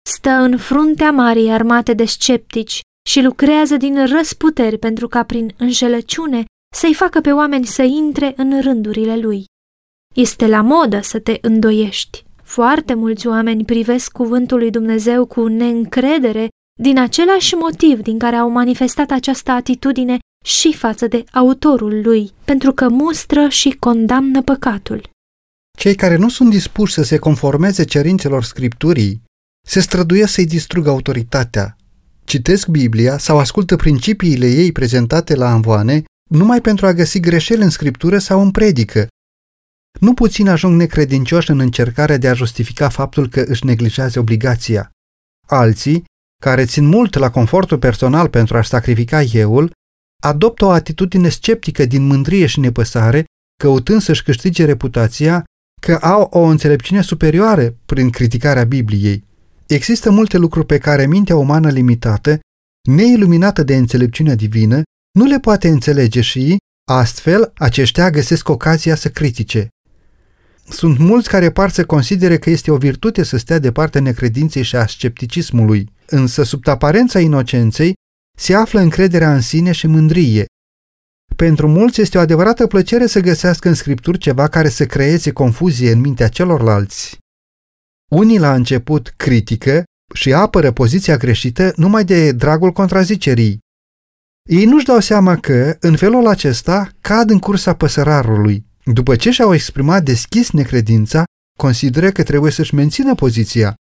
stă 0.09 0.31
în 0.31 0.57
fruntea 0.57 1.11
marii 1.11 1.51
armate 1.51 1.95
de 1.95 2.05
sceptici 2.05 2.81
și 3.09 3.21
lucrează 3.21 3.77
din 3.77 4.07
răsputeri 4.07 4.79
pentru 4.79 5.09
ca 5.09 5.23
prin 5.25 5.55
înșelăciune 5.57 6.45
să-i 6.75 6.95
facă 6.95 7.21
pe 7.21 7.33
oameni 7.33 7.67
să 7.67 7.83
intre 7.83 8.35
în 8.37 8.61
rândurile 8.61 9.17
lui. 9.17 9.45
Este 10.15 10.47
la 10.47 10.61
modă 10.61 11.01
să 11.03 11.19
te 11.19 11.39
îndoiești. 11.41 12.25
Foarte 12.43 12.95
mulți 12.95 13.27
oameni 13.27 13.65
privesc 13.65 14.13
cuvântul 14.13 14.59
lui 14.59 14.71
Dumnezeu 14.71 15.27
cu 15.27 15.47
neîncredere 15.47 16.49
din 16.81 16.99
același 16.99 17.55
motiv 17.55 18.01
din 18.01 18.19
care 18.19 18.37
au 18.37 18.51
manifestat 18.51 19.11
această 19.11 19.51
atitudine 19.51 20.19
și 20.45 20.75
față 20.75 21.07
de 21.07 21.25
autorul 21.33 22.01
lui, 22.03 22.33
pentru 22.45 22.73
că 22.73 22.89
mustră 22.89 23.49
și 23.49 23.77
condamnă 23.79 24.43
păcatul. 24.43 25.11
Cei 25.79 25.95
care 25.95 26.17
nu 26.17 26.29
sunt 26.29 26.51
dispuși 26.51 26.93
să 26.93 27.03
se 27.03 27.19
conformeze 27.19 27.85
cerințelor 27.85 28.45
Scripturii 28.45 29.23
se 29.67 29.81
străduiesc 29.81 30.33
să-i 30.33 30.47
distrugă 30.47 30.91
autoritatea. 30.91 31.77
Citesc 32.25 32.69
Biblia 32.69 33.19
sau 33.19 33.39
ascultă 33.39 33.77
principiile 33.77 34.47
ei 34.47 34.73
prezentate 34.73 35.35
la 35.35 35.51
anvoane 35.53 36.03
numai 36.31 36.61
pentru 36.61 36.87
a 36.87 36.93
găsi 36.93 37.21
greșeli 37.21 37.63
în 37.63 37.71
Scriptură 37.71 38.19
sau 38.19 38.41
în 38.41 38.51
predică. 38.51 39.07
Nu 39.99 40.15
puțin 40.15 40.49
ajung 40.49 40.77
necredincioși 40.77 41.51
în 41.51 41.61
încercarea 41.61 42.17
de 42.17 42.29
a 42.29 42.35
justifica 42.35 42.89
faptul 42.89 43.29
că 43.29 43.41
își 43.41 43.65
neglijează 43.65 44.19
obligația. 44.19 44.91
Alții, 45.47 46.05
care 46.43 46.65
țin 46.65 46.85
mult 46.87 47.15
la 47.15 47.31
confortul 47.31 47.79
personal 47.79 48.29
pentru 48.29 48.57
a-și 48.57 48.69
sacrifica 48.69 49.23
euul, 49.23 49.73
adoptă 50.23 50.65
o 50.65 50.71
atitudine 50.71 51.29
sceptică 51.29 51.85
din 51.85 52.07
mândrie 52.07 52.47
și 52.47 52.61
nepăsare, 52.61 53.25
căutând 53.63 54.01
să-și 54.01 54.23
câștige 54.23 54.65
reputația 54.65 55.45
că 55.81 55.95
au 55.95 56.23
o 56.23 56.41
înțelepciune 56.41 57.03
superioară 57.03 57.75
prin 57.87 58.11
criticarea 58.11 58.65
Bibliei. 58.65 59.25
Există 59.67 60.11
multe 60.11 60.37
lucruri 60.37 60.67
pe 60.67 60.79
care 60.79 61.07
mintea 61.07 61.37
umană 61.37 61.71
limitată, 61.71 62.39
neiluminată 62.89 63.63
de 63.63 63.77
înțelepciunea 63.77 64.35
divină, 64.35 64.83
nu 65.19 65.25
le 65.25 65.39
poate 65.39 65.69
înțelege 65.69 66.21
și, 66.21 66.57
astfel, 66.91 67.53
aceștia 67.55 68.11
găsesc 68.11 68.49
ocazia 68.49 68.95
să 68.95 69.09
critique. 69.09 69.69
Sunt 70.71 70.99
mulți 70.99 71.29
care 71.29 71.51
par 71.51 71.71
să 71.71 71.85
considere 71.85 72.39
că 72.39 72.51
este 72.51 72.71
o 72.71 72.77
virtute 72.77 73.23
să 73.23 73.37
stea 73.37 73.59
de 73.59 73.73
partea 73.73 74.01
necredinței 74.01 74.63
și 74.63 74.77
a 74.77 74.87
scepticismului, 74.87 75.93
însă 76.07 76.43
sub 76.43 76.69
aparența 76.69 77.21
inocenței 77.21 77.95
se 78.37 78.55
află 78.55 78.81
încrederea 78.81 79.35
în 79.35 79.41
sine 79.41 79.73
și 79.73 79.87
mândrie. 79.87 80.47
Pentru 81.37 81.69
mulți 81.69 82.01
este 82.01 82.19
o 82.19 82.21
adevărată 82.21 82.67
plăcere 82.67 83.07
să 83.07 83.21
găsească 83.21 83.69
în 83.69 83.75
scripturi 83.75 84.19
ceva 84.19 84.49
care 84.49 84.69
să 84.69 84.87
creeze 84.87 85.33
confuzie 85.33 85.93
în 85.93 86.01
mintea 86.01 86.29
celorlalți. 86.29 87.19
Unii 88.11 88.39
la 88.39 88.55
început 88.55 89.13
critică 89.17 89.85
și 90.15 90.33
apără 90.33 90.73
poziția 90.73 91.17
greșită 91.17 91.73
numai 91.77 92.05
de 92.05 92.33
dragul 92.33 92.71
contrazicerii. 92.71 93.59
Ei 94.49 94.65
nu-și 94.65 94.85
dau 94.85 95.01
seama 95.01 95.37
că, 95.37 95.77
în 95.81 95.97
felul 95.97 96.27
acesta, 96.27 96.89
cad 97.01 97.31
în 97.31 97.39
cursa 97.39 97.75
păsărarului. 97.75 98.68
După 98.93 99.17
ce 99.17 99.31
și-au 99.31 99.55
exprimat 99.55 100.03
deschis 100.03 100.51
necredința, 100.51 101.25
consideră 101.59 102.11
că 102.11 102.23
trebuie 102.23 102.53
să-și 102.53 102.75
mențină 102.75 103.15
poziția. 103.15 103.75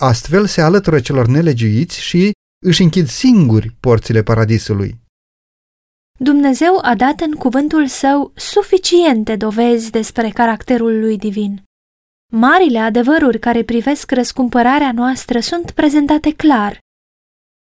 Astfel 0.00 0.46
se 0.46 0.60
alătură 0.60 1.00
celor 1.00 1.26
nelegiuiți 1.26 2.00
și 2.00 2.32
își 2.66 2.82
închid 2.82 3.08
singuri 3.08 3.76
porțile 3.80 4.22
paradisului. 4.22 5.00
Dumnezeu 6.18 6.78
a 6.82 6.94
dat 6.94 7.20
în 7.20 7.32
cuvântul 7.32 7.86
său 7.86 8.32
suficiente 8.36 9.36
dovezi 9.36 9.90
despre 9.90 10.30
caracterul 10.30 11.00
lui 11.00 11.18
divin. 11.18 11.62
Marile 12.32 12.78
adevăruri 12.78 13.38
care 13.38 13.62
privesc 13.62 14.10
răscumpărarea 14.10 14.92
noastră 14.92 15.40
sunt 15.40 15.70
prezentate 15.70 16.34
clar. 16.34 16.78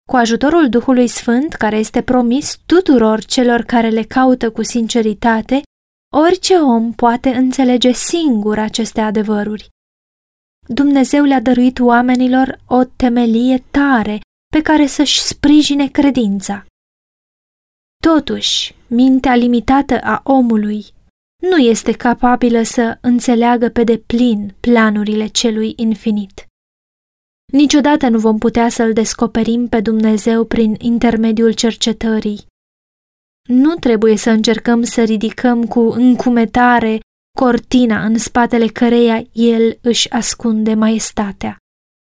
Cu 0.10 0.15
ajutorul 0.15 0.69
Duhului 0.69 1.08
Sfânt, 1.08 1.54
care 1.54 1.78
este 1.78 2.02
promis 2.02 2.58
tuturor 2.65 3.24
celor 3.24 3.62
care 3.62 3.89
le 3.89 4.04
caută 4.04 4.52
cu 4.52 4.63
sinceritate, 4.63 5.62
orice 6.17 6.54
om 6.56 6.93
poate 6.93 7.30
înțelege 7.30 7.91
singur 7.91 8.60
aceste 8.60 9.01
adevăruri. 9.01 9.69
Dumnezeu 10.67 11.23
le-a 11.23 11.41
dăruit 11.41 11.80
oamenilor 11.80 12.60
o 12.67 12.84
temelie 12.84 13.63
tare 13.71 14.19
pe 14.47 14.62
care 14.62 14.86
să-și 14.86 15.21
sprijine 15.21 15.88
credința. 15.88 16.65
Totuși, 18.04 18.75
mintea 18.88 19.36
limitată 19.36 19.99
a 20.04 20.21
omului 20.23 20.86
nu 21.41 21.58
este 21.58 21.91
capabilă 21.91 22.62
să 22.62 22.97
înțeleagă 23.01 23.69
pe 23.69 23.84
deplin 23.84 24.56
planurile 24.60 25.28
celui 25.28 25.73
infinit. 25.75 26.45
Niciodată 27.54 28.10
nu 28.10 28.19
vom 28.19 28.38
putea 28.38 28.69
să-L 28.69 28.93
descoperim 28.93 29.67
pe 29.67 29.82
Dumnezeu 29.82 30.45
prin 30.45 30.75
intermediul 30.80 31.54
cercetării. 31.54 32.45
Nu 33.47 33.73
trebuie 33.73 34.17
să 34.17 34.29
încercăm 34.29 34.84
să 34.84 35.03
ridicăm 35.03 35.63
cu 35.65 35.79
încumetare 35.79 36.99
cortina 37.38 38.05
în 38.05 38.17
spatele 38.17 38.67
căreia 38.67 39.27
El 39.31 39.77
își 39.81 40.12
ascunde 40.12 40.73
maestatea. 40.73 41.58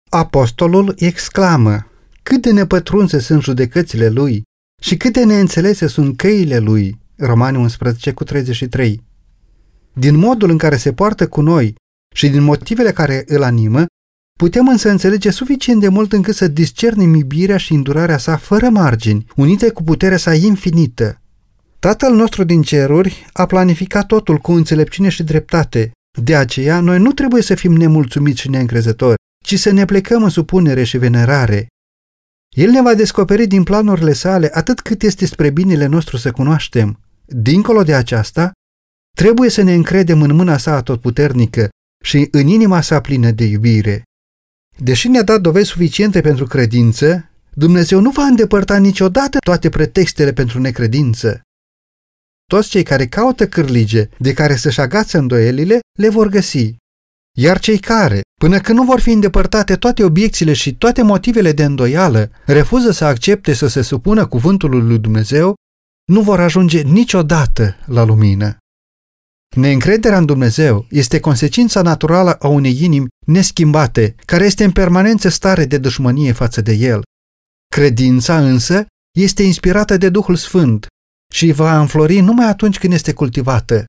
Apostolul 0.09 0.93
exclamă, 0.97 1.87
cât 2.23 2.41
de 2.41 2.51
nepătrunse 2.51 3.19
sunt 3.19 3.41
judecățile 3.41 4.09
lui 4.09 4.41
și 4.81 4.97
cât 4.97 5.13
de 5.13 5.23
neînțelese 5.23 5.87
sunt 5.87 6.17
căile 6.17 6.57
lui. 6.57 6.99
Romani 7.17 7.57
11 7.57 8.11
cu 8.11 8.23
33. 8.23 9.03
Din 9.93 10.15
modul 10.15 10.49
în 10.49 10.57
care 10.57 10.77
se 10.77 10.93
poartă 10.93 11.27
cu 11.27 11.41
noi 11.41 11.75
și 12.15 12.29
din 12.29 12.43
motivele 12.43 12.91
care 12.91 13.23
îl 13.27 13.43
animă, 13.43 13.85
putem 14.39 14.67
însă 14.67 14.89
înțelege 14.89 15.29
suficient 15.29 15.79
de 15.79 15.87
mult 15.87 16.13
încât 16.13 16.35
să 16.35 16.47
discernem 16.47 17.13
iubirea 17.13 17.57
și 17.57 17.73
îndurarea 17.73 18.17
sa 18.17 18.37
fără 18.37 18.69
margini, 18.69 19.25
unite 19.35 19.69
cu 19.69 19.83
puterea 19.83 20.17
sa 20.17 20.33
infinită. 20.33 21.19
Tatăl 21.85 22.13
nostru 22.13 22.43
din 22.43 22.61
ceruri 22.61 23.25
a 23.33 23.45
planificat 23.45 24.05
totul 24.05 24.37
cu 24.37 24.51
înțelepciune 24.51 25.09
și 25.09 25.23
dreptate. 25.23 25.91
De 26.21 26.35
aceea, 26.35 26.79
noi 26.79 26.99
nu 26.99 27.11
trebuie 27.11 27.41
să 27.41 27.55
fim 27.55 27.75
nemulțumiți 27.75 28.41
și 28.41 28.49
neîncrezători, 28.49 29.15
ci 29.43 29.59
să 29.59 29.71
ne 29.71 29.85
plecăm 29.85 30.23
în 30.23 30.29
supunere 30.29 30.83
și 30.83 30.97
venerare. 30.97 31.67
El 32.55 32.69
ne 32.69 32.81
va 32.81 32.93
descoperi 32.93 33.47
din 33.47 33.63
planurile 33.63 34.13
sale 34.13 34.49
atât 34.53 34.79
cât 34.79 35.01
este 35.01 35.25
spre 35.25 35.49
binele 35.49 35.85
nostru 35.85 36.17
să 36.17 36.31
cunoaștem. 36.31 36.99
Dincolo 37.25 37.83
de 37.83 37.95
aceasta, 37.95 38.51
trebuie 39.17 39.49
să 39.49 39.61
ne 39.61 39.73
încredem 39.73 40.21
în 40.21 40.35
mâna 40.35 40.57
sa 40.57 40.75
atotputernică 40.75 41.69
și 42.03 42.27
în 42.31 42.47
inima 42.47 42.81
sa 42.81 43.01
plină 43.01 43.31
de 43.31 43.43
iubire. 43.43 44.03
Deși 44.77 45.07
ne-a 45.07 45.23
dat 45.23 45.41
dovezi 45.41 45.69
suficiente 45.69 46.21
pentru 46.21 46.45
credință, 46.45 47.29
Dumnezeu 47.53 47.99
nu 47.99 48.09
va 48.09 48.23
îndepărta 48.23 48.77
niciodată 48.77 49.37
toate 49.37 49.69
pretextele 49.69 50.33
pentru 50.33 50.59
necredință. 50.59 51.44
Toți 52.45 52.69
cei 52.69 52.83
care 52.83 53.07
caută 53.07 53.47
cârlige 53.47 54.09
de 54.17 54.33
care 54.33 54.55
să-și 54.55 54.79
agață 54.79 55.17
îndoielile, 55.17 55.79
le 55.99 56.09
vor 56.09 56.27
găsi. 56.27 56.75
Iar 57.37 57.59
cei 57.59 57.77
care, 57.77 58.21
până 58.39 58.59
când 58.59 58.77
nu 58.77 58.83
vor 58.83 58.99
fi 58.99 59.11
îndepărtate 59.11 59.75
toate 59.75 60.03
obiecțiile 60.03 60.53
și 60.53 60.75
toate 60.75 61.01
motivele 61.01 61.51
de 61.51 61.63
îndoială, 61.63 62.31
refuză 62.45 62.91
să 62.91 63.05
accepte 63.05 63.53
să 63.53 63.67
se 63.67 63.81
supună 63.81 64.27
cuvântului 64.27 64.81
lui 64.81 64.99
Dumnezeu, 64.99 65.53
nu 66.11 66.21
vor 66.21 66.39
ajunge 66.39 66.81
niciodată 66.81 67.75
la 67.85 68.03
lumină. 68.03 68.57
Neîncrederea 69.55 70.17
în 70.17 70.25
Dumnezeu 70.25 70.85
este 70.89 71.19
consecința 71.19 71.81
naturală 71.81 72.33
a 72.33 72.47
unei 72.47 72.83
inimi 72.83 73.07
neschimbate, 73.25 74.15
care 74.25 74.45
este 74.45 74.63
în 74.63 74.71
permanență 74.71 75.29
stare 75.29 75.65
de 75.65 75.77
dușmănie 75.77 76.31
față 76.31 76.61
de 76.61 76.71
El. 76.73 77.01
Credința 77.67 78.39
însă 78.39 78.85
este 79.17 79.43
inspirată 79.43 79.97
de 79.97 80.09
Duhul 80.09 80.35
Sfânt 80.35 80.87
și 81.33 81.51
va 81.51 81.79
înflori 81.79 82.19
numai 82.19 82.45
atunci 82.45 82.79
când 82.79 82.93
este 82.93 83.13
cultivată. 83.13 83.85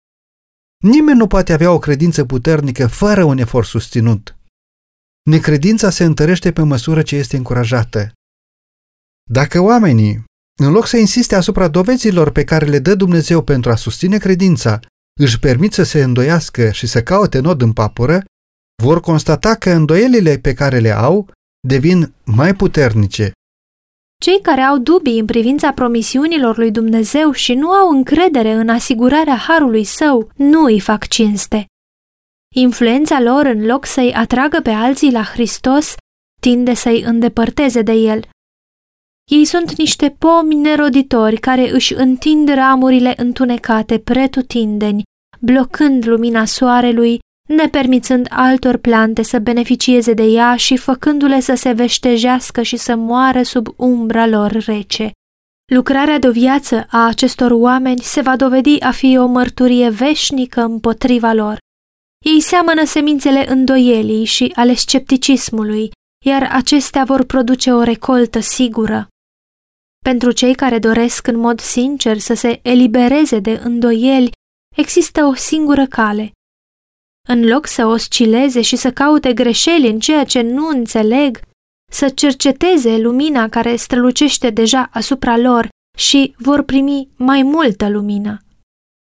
Nimeni 0.84 1.18
nu 1.18 1.26
poate 1.26 1.52
avea 1.52 1.72
o 1.72 1.78
credință 1.78 2.24
puternică 2.24 2.86
fără 2.86 3.24
un 3.24 3.38
efort 3.38 3.66
susținut. 3.66 4.36
Necredința 5.30 5.90
se 5.90 6.04
întărește 6.04 6.52
pe 6.52 6.62
măsură 6.62 7.02
ce 7.02 7.16
este 7.16 7.36
încurajată. 7.36 8.12
Dacă 9.30 9.60
oamenii, 9.60 10.24
în 10.60 10.72
loc 10.72 10.86
să 10.86 10.96
insiste 10.96 11.34
asupra 11.34 11.68
dovezilor 11.68 12.30
pe 12.30 12.44
care 12.44 12.66
le 12.66 12.78
dă 12.78 12.94
Dumnezeu 12.94 13.42
pentru 13.42 13.70
a 13.70 13.76
susține 13.76 14.18
credința, 14.18 14.80
își 15.20 15.38
permit 15.38 15.72
să 15.72 15.82
se 15.82 16.02
îndoiască 16.02 16.70
și 16.70 16.86
să 16.86 17.02
caute 17.02 17.38
nod 17.38 17.60
în 17.60 17.72
papură, 17.72 18.24
vor 18.82 19.00
constata 19.00 19.54
că 19.54 19.70
îndoielile 19.70 20.38
pe 20.38 20.54
care 20.54 20.78
le 20.78 20.90
au 20.90 21.30
devin 21.66 22.14
mai 22.24 22.54
puternice 22.54 23.32
cei 24.22 24.40
care 24.40 24.60
au 24.60 24.78
dubii 24.78 25.18
în 25.18 25.24
privința 25.24 25.72
promisiunilor 25.72 26.56
lui 26.56 26.70
Dumnezeu 26.70 27.32
și 27.32 27.54
nu 27.54 27.70
au 27.70 27.88
încredere 27.88 28.52
în 28.52 28.68
asigurarea 28.68 29.36
harului 29.36 29.84
său, 29.84 30.30
nu 30.36 30.62
îi 30.62 30.80
fac 30.80 31.06
cinste. 31.06 31.66
Influența 32.54 33.20
lor, 33.20 33.46
în 33.46 33.66
loc 33.66 33.84
să-i 33.84 34.12
atragă 34.12 34.60
pe 34.60 34.70
alții 34.70 35.12
la 35.12 35.22
Hristos, 35.22 35.94
tinde 36.40 36.74
să-i 36.74 37.00
îndepărteze 37.00 37.82
de 37.82 37.92
el. 37.92 38.28
Ei 39.30 39.44
sunt 39.44 39.76
niște 39.76 40.10
pomi 40.10 40.54
neroditori 40.54 41.36
care 41.36 41.70
își 41.70 41.94
întind 41.94 42.48
ramurile 42.48 43.14
întunecate 43.16 43.98
pretutindeni, 43.98 45.02
blocând 45.40 46.06
lumina 46.06 46.44
soarelui 46.44 47.18
nepermițând 47.46 48.26
altor 48.30 48.76
plante 48.76 49.22
să 49.22 49.38
beneficieze 49.38 50.12
de 50.12 50.22
ea 50.22 50.56
și 50.56 50.76
făcându-le 50.76 51.40
să 51.40 51.54
se 51.54 51.72
veștejească 51.72 52.62
și 52.62 52.76
să 52.76 52.94
moară 52.94 53.42
sub 53.42 53.68
umbra 53.76 54.26
lor 54.26 54.50
rece. 54.50 55.10
Lucrarea 55.72 56.18
de 56.18 56.30
viață 56.30 56.86
a 56.90 57.06
acestor 57.06 57.50
oameni 57.50 58.00
se 58.00 58.20
va 58.20 58.36
dovedi 58.36 58.80
a 58.80 58.90
fi 58.90 59.18
o 59.18 59.26
mărturie 59.26 59.88
veșnică 59.88 60.60
împotriva 60.60 61.32
lor. 61.32 61.58
Ei 62.24 62.40
seamănă 62.40 62.84
semințele 62.84 63.50
îndoielii 63.50 64.24
și 64.24 64.52
ale 64.54 64.74
scepticismului, 64.74 65.90
iar 66.24 66.48
acestea 66.52 67.04
vor 67.04 67.24
produce 67.24 67.72
o 67.72 67.82
recoltă 67.82 68.40
sigură. 68.40 69.08
Pentru 70.04 70.32
cei 70.32 70.54
care 70.54 70.78
doresc 70.78 71.26
în 71.26 71.36
mod 71.36 71.60
sincer 71.60 72.18
să 72.18 72.34
se 72.34 72.58
elibereze 72.62 73.38
de 73.38 73.60
îndoieli, 73.64 74.30
există 74.76 75.24
o 75.24 75.34
singură 75.34 75.86
cale. 75.86 76.30
În 77.26 77.44
loc 77.44 77.66
să 77.66 77.86
oscileze 77.86 78.60
și 78.60 78.76
să 78.76 78.90
caute 78.90 79.32
greșeli 79.32 79.88
în 79.88 79.98
ceea 79.98 80.24
ce 80.24 80.40
nu 80.40 80.68
înțeleg, 80.68 81.40
să 81.92 82.08
cerceteze 82.08 82.98
lumina 82.98 83.48
care 83.48 83.76
strălucește 83.76 84.50
deja 84.50 84.88
asupra 84.92 85.36
lor 85.36 85.68
și 85.98 86.34
vor 86.38 86.62
primi 86.62 87.08
mai 87.16 87.42
multă 87.42 87.88
lumină. 87.88 88.40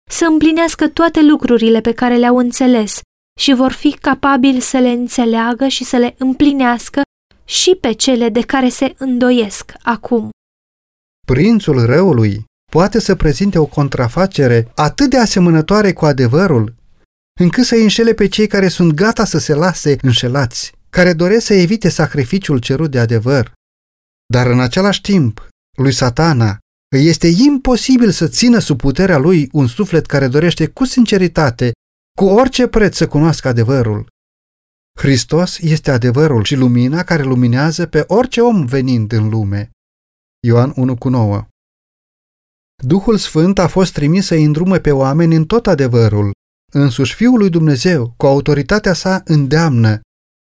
Să 0.09 0.25
împlinească 0.25 0.88
toate 0.88 1.21
lucrurile 1.21 1.81
pe 1.81 1.91
care 1.91 2.15
le-au 2.15 2.38
înțeles 2.38 3.01
și 3.39 3.53
vor 3.53 3.71
fi 3.71 3.91
capabili 3.91 4.59
să 4.59 4.77
le 4.77 4.89
înțeleagă 4.89 5.67
și 5.67 5.83
să 5.83 5.97
le 5.97 6.15
împlinească 6.17 7.01
și 7.45 7.77
pe 7.81 7.91
cele 7.91 8.29
de 8.29 8.41
care 8.41 8.69
se 8.69 8.93
îndoiesc 8.97 9.73
acum. 9.81 10.29
Prințul 11.27 11.86
răului 11.86 12.43
poate 12.71 12.99
să 12.99 13.15
prezinte 13.15 13.59
o 13.59 13.65
contrafacere 13.65 14.71
atât 14.75 15.09
de 15.09 15.17
asemănătoare 15.17 15.93
cu 15.93 16.05
adevărul, 16.05 16.73
încât 17.39 17.65
să 17.65 17.75
înșele 17.75 18.13
pe 18.13 18.27
cei 18.27 18.47
care 18.47 18.67
sunt 18.67 18.93
gata 18.93 19.25
să 19.25 19.37
se 19.37 19.53
lase 19.53 19.95
înșelați, 20.01 20.71
care 20.89 21.13
doresc 21.13 21.45
să 21.45 21.53
evite 21.53 21.89
sacrificiul 21.89 22.59
cerut 22.59 22.91
de 22.91 22.99
adevăr. 22.99 23.53
Dar 24.33 24.47
în 24.47 24.59
același 24.59 25.01
timp, 25.01 25.47
lui 25.77 25.91
satana 25.91 26.57
îi 26.95 27.07
este 27.07 27.27
imposibil 27.27 28.11
să 28.11 28.27
țină 28.27 28.59
sub 28.59 28.77
puterea 28.77 29.17
lui 29.17 29.49
un 29.51 29.67
suflet 29.67 30.05
care 30.05 30.27
dorește 30.27 30.67
cu 30.67 30.85
sinceritate, 30.85 31.71
cu 32.17 32.25
orice 32.25 32.67
preț 32.67 32.95
să 32.95 33.07
cunoască 33.07 33.47
adevărul. 33.47 34.07
Hristos 34.99 35.57
este 35.57 35.91
adevărul 35.91 36.43
și 36.43 36.55
lumina 36.55 37.03
care 37.03 37.23
luminează 37.23 37.85
pe 37.85 38.03
orice 38.07 38.41
om 38.41 38.65
venind 38.65 39.11
în 39.11 39.29
lume. 39.29 39.71
Ioan 40.47 40.73
1 40.75 40.97
cu 40.97 41.09
9 41.09 41.47
Duhul 42.83 43.17
Sfânt 43.17 43.59
a 43.59 43.67
fost 43.67 43.93
trimis 43.93 44.25
să 44.25 44.35
îndrume 44.35 44.79
pe 44.79 44.91
oameni 44.91 45.35
în 45.35 45.45
tot 45.45 45.67
adevărul. 45.67 46.31
Însuși 46.75 47.15
Fiul 47.15 47.38
lui 47.38 47.49
Dumnezeu, 47.49 48.13
cu 48.17 48.25
autoritatea 48.25 48.93
sa, 48.93 49.21
îndeamnă. 49.25 50.01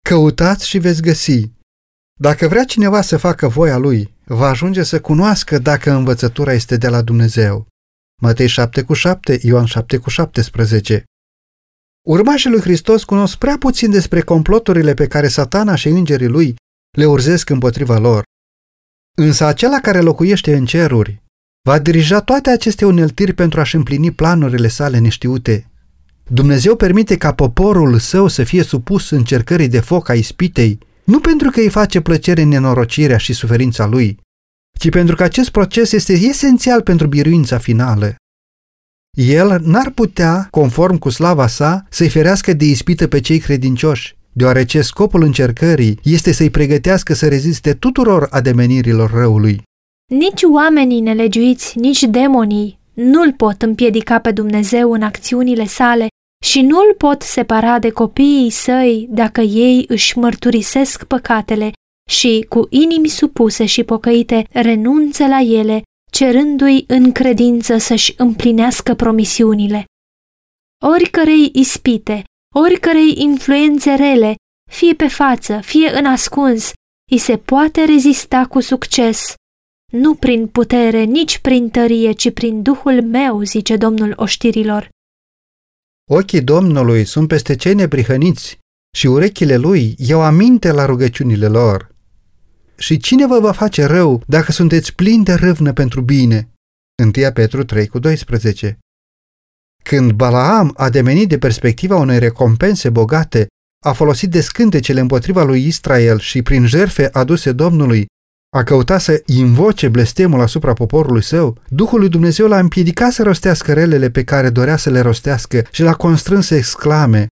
Căutați 0.09 0.67
și 0.67 0.77
veți 0.77 1.01
găsi. 1.01 1.51
Dacă 2.19 2.47
vrea 2.47 2.63
cineva 2.63 3.01
să 3.01 3.17
facă 3.17 3.47
voia 3.47 3.77
lui, 3.77 4.15
va 4.25 4.47
ajunge 4.47 4.83
să 4.83 5.01
cunoască 5.01 5.57
dacă 5.57 5.91
învățătura 5.91 6.53
este 6.53 6.77
de 6.77 6.87
la 6.87 7.01
Dumnezeu. 7.01 7.67
Matei 8.21 8.47
7 8.47 8.83
cu 8.83 8.93
7, 8.93 9.39
Ioan 9.41 9.65
7 9.65 9.97
cu 9.97 10.09
17 10.09 11.03
Urmașii 12.07 12.49
lui 12.49 12.61
Hristos 12.61 13.03
cunosc 13.03 13.37
prea 13.37 13.57
puțin 13.57 13.91
despre 13.91 14.21
comploturile 14.21 14.93
pe 14.93 15.07
care 15.07 15.27
satana 15.27 15.75
și 15.75 15.87
îngerii 15.87 16.27
lui 16.27 16.55
le 16.97 17.05
urzesc 17.05 17.49
împotriva 17.49 17.97
lor. 17.97 18.23
Însă 19.17 19.45
acela 19.45 19.79
care 19.79 19.99
locuiește 19.99 20.55
în 20.55 20.65
ceruri 20.65 21.23
va 21.67 21.79
dirija 21.79 22.21
toate 22.21 22.49
aceste 22.49 22.85
uneltiri 22.85 23.33
pentru 23.33 23.59
a-și 23.59 23.75
împlini 23.75 24.11
planurile 24.11 24.67
sale 24.67 24.97
neștiute. 24.97 25.71
Dumnezeu 26.29 26.75
permite 26.75 27.17
ca 27.17 27.33
poporul 27.33 27.99
său 27.99 28.27
să 28.27 28.43
fie 28.43 28.63
supus 28.63 29.09
încercării 29.09 29.67
de 29.67 29.79
foc 29.79 30.09
a 30.09 30.13
ispitei, 30.13 30.79
nu 31.03 31.19
pentru 31.19 31.49
că 31.49 31.59
îi 31.59 31.69
face 31.69 32.01
plăcere 32.01 32.43
nenorocirea 32.43 33.17
și 33.17 33.33
suferința 33.33 33.85
lui, 33.85 34.19
ci 34.79 34.89
pentru 34.89 35.15
că 35.15 35.23
acest 35.23 35.49
proces 35.49 35.91
este 35.91 36.13
esențial 36.13 36.81
pentru 36.81 37.07
biruința 37.07 37.57
finală. 37.57 38.15
El 39.17 39.59
n-ar 39.63 39.89
putea, 39.89 40.47
conform 40.51 40.97
cu 40.97 41.09
slava 41.09 41.47
sa, 41.47 41.85
să-i 41.89 42.09
ferească 42.09 42.53
de 42.53 42.65
ispită 42.65 43.07
pe 43.07 43.19
cei 43.19 43.39
credincioși, 43.39 44.15
deoarece 44.31 44.81
scopul 44.81 45.23
încercării 45.23 45.99
este 46.03 46.31
să-i 46.31 46.49
pregătească 46.49 47.13
să 47.13 47.27
reziste 47.27 47.73
tuturor 47.73 48.27
ademenirilor 48.31 49.11
răului. 49.11 49.61
Nici 50.11 50.41
oamenii 50.53 50.99
nelegiuiți, 50.99 51.79
nici 51.79 52.03
demonii 52.03 52.79
nu-l 52.93 53.33
pot 53.33 53.61
împiedica 53.61 54.19
pe 54.19 54.31
Dumnezeu 54.31 54.91
în 54.91 55.01
acțiunile 55.01 55.65
sale 55.65 56.07
și 56.45 56.61
nu-l 56.61 56.93
pot 56.97 57.21
separa 57.21 57.79
de 57.79 57.89
copiii 57.89 58.49
săi 58.49 59.07
dacă 59.09 59.41
ei 59.41 59.85
își 59.87 60.17
mărturisesc 60.17 61.03
păcatele 61.03 61.71
și, 62.09 62.45
cu 62.49 62.67
inimi 62.69 63.07
supuse 63.07 63.65
și 63.65 63.83
pocăite, 63.83 64.47
renunță 64.51 65.27
la 65.27 65.39
ele, 65.39 65.81
cerându-i 66.11 66.83
în 66.87 67.11
credință 67.11 67.77
să-și 67.77 68.13
împlinească 68.17 68.93
promisiunile. 68.93 69.85
Oricărei 70.85 71.51
ispite, 71.53 72.23
oricărei 72.55 73.13
influențe 73.17 73.93
rele, 73.93 74.35
fie 74.71 74.93
pe 74.93 75.07
față, 75.07 75.59
fie 75.59 75.97
în 75.97 76.05
ascuns, 76.05 76.71
îi 77.11 77.17
se 77.17 77.37
poate 77.37 77.83
rezista 77.83 78.45
cu 78.45 78.59
succes, 78.59 79.33
nu 79.91 80.15
prin 80.15 80.47
putere, 80.47 81.03
nici 81.03 81.39
prin 81.39 81.69
tărie, 81.69 82.11
ci 82.11 82.31
prin 82.31 82.61
Duhul 82.61 83.03
meu, 83.03 83.41
zice 83.41 83.77
Domnul 83.77 84.13
oștirilor. 84.15 84.89
Ochii 86.09 86.41
Domnului 86.41 87.05
sunt 87.05 87.27
peste 87.27 87.55
cei 87.55 87.73
neprihăniți 87.73 88.59
și 88.97 89.07
urechile 89.07 89.55
lui 89.55 89.95
iau 89.97 90.21
aminte 90.21 90.71
la 90.71 90.85
rugăciunile 90.85 91.47
lor. 91.47 91.95
Și 92.77 92.97
cine 92.97 93.27
vă 93.27 93.39
va 93.39 93.51
face 93.51 93.85
rău 93.85 94.23
dacă 94.27 94.51
sunteți 94.51 94.95
plini 94.95 95.23
de 95.23 95.33
râvnă 95.33 95.73
pentru 95.73 96.01
bine? 96.01 96.49
1 97.03 97.31
Petru 97.33 97.63
3 97.63 97.87
cu 97.87 97.99
12 97.99 98.77
Când 99.83 100.11
Balaam 100.11 100.73
a 100.77 100.89
demenit 100.89 101.29
de 101.29 101.37
perspectiva 101.37 101.95
unei 101.95 102.19
recompense 102.19 102.89
bogate, 102.89 103.47
a 103.85 103.93
folosit 103.93 104.29
de 104.29 104.41
scântecele 104.41 104.99
împotriva 104.99 105.43
lui 105.43 105.65
Israel 105.65 106.19
și 106.19 106.41
prin 106.41 106.65
jerfe 106.65 107.09
aduse 107.11 107.51
Domnului, 107.51 108.05
a 108.49 108.63
căutat 108.63 109.01
să 109.01 109.23
invoce 109.25 109.87
blestemul 109.87 110.41
asupra 110.41 110.73
poporului 110.73 111.23
său, 111.23 111.57
Duhul 111.69 111.99
lui 111.99 112.09
Dumnezeu 112.09 112.47
l-a 112.47 112.59
împiedicat 112.59 113.11
să 113.11 113.23
rostească 113.23 113.73
relele 113.73 114.09
pe 114.09 114.23
care 114.23 114.49
dorea 114.49 114.77
să 114.77 114.89
le 114.89 114.99
rostească 114.99 115.63
și 115.71 115.81
l-a 115.81 115.93
constrâns 115.93 116.45
să 116.45 116.55
exclame, 116.55 117.27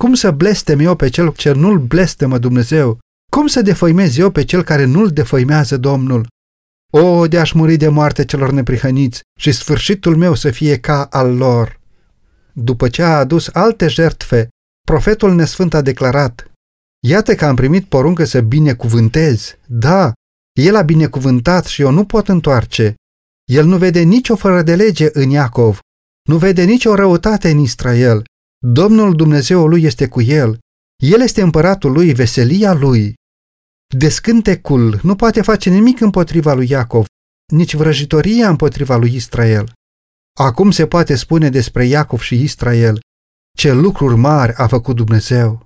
Cum 0.00 0.14
să 0.14 0.30
blestem 0.30 0.78
eu 0.78 0.94
pe 0.94 1.08
cel 1.08 1.32
ce 1.32 1.52
nu-l 1.52 1.78
blestemă 1.78 2.38
Dumnezeu? 2.38 2.98
Cum 3.32 3.46
să 3.46 3.62
defăimez 3.62 4.16
eu 4.16 4.30
pe 4.30 4.44
cel 4.44 4.62
care 4.62 4.84
nu-l 4.84 5.08
defăimează 5.08 5.76
Domnul? 5.76 6.26
O, 6.92 7.26
de 7.26 7.38
aș 7.38 7.52
muri 7.52 7.76
de 7.76 7.88
moarte 7.88 8.24
celor 8.24 8.50
neprihăniți 8.50 9.20
și 9.40 9.52
sfârșitul 9.52 10.16
meu 10.16 10.34
să 10.34 10.50
fie 10.50 10.78
ca 10.78 11.04
al 11.04 11.36
lor. 11.36 11.80
După 12.52 12.88
ce 12.88 13.02
a 13.02 13.18
adus 13.18 13.48
alte 13.52 13.88
jertfe, 13.88 14.48
profetul 14.86 15.34
nesfânt 15.34 15.74
a 15.74 15.80
declarat, 15.80 16.50
Iată 17.06 17.34
că 17.34 17.44
am 17.44 17.54
primit 17.54 17.84
poruncă 17.84 18.24
să 18.24 18.40
binecuvântez. 18.40 19.56
Da, 19.66 20.12
el 20.56 20.76
a 20.76 20.82
binecuvântat 20.82 21.64
și 21.64 21.82
eu 21.82 21.90
nu 21.90 22.04
pot 22.04 22.28
întoarce. 22.28 22.94
El 23.44 23.66
nu 23.66 23.78
vede 23.78 24.00
nicio 24.00 24.36
fără 24.36 24.62
de 24.62 24.74
lege 24.74 25.08
în 25.12 25.30
Iacov, 25.30 25.80
nu 26.28 26.38
vede 26.38 26.64
nicio 26.64 26.94
răutate 26.94 27.50
în 27.50 27.58
Israel. 27.58 28.24
Domnul 28.66 29.14
Dumnezeu 29.14 29.66
lui 29.66 29.82
este 29.82 30.08
cu 30.08 30.20
el. 30.20 30.58
El 31.02 31.20
este 31.20 31.42
împăratul 31.42 31.92
lui, 31.92 32.12
veselia 32.12 32.72
lui. 32.72 33.14
Descântecul 33.96 35.00
nu 35.02 35.16
poate 35.16 35.42
face 35.42 35.70
nimic 35.70 36.00
împotriva 36.00 36.54
lui 36.54 36.70
Iacov, 36.70 37.06
nici 37.52 37.74
vrăjitoria 37.74 38.48
împotriva 38.48 38.96
lui 38.96 39.14
Israel. 39.14 39.72
Acum 40.38 40.70
se 40.70 40.86
poate 40.86 41.14
spune 41.14 41.50
despre 41.50 41.84
Iacov 41.84 42.20
și 42.20 42.42
Israel 42.42 43.00
ce 43.56 43.72
lucruri 43.72 44.16
mari 44.16 44.54
a 44.54 44.66
făcut 44.66 44.96
Dumnezeu. 44.96 45.64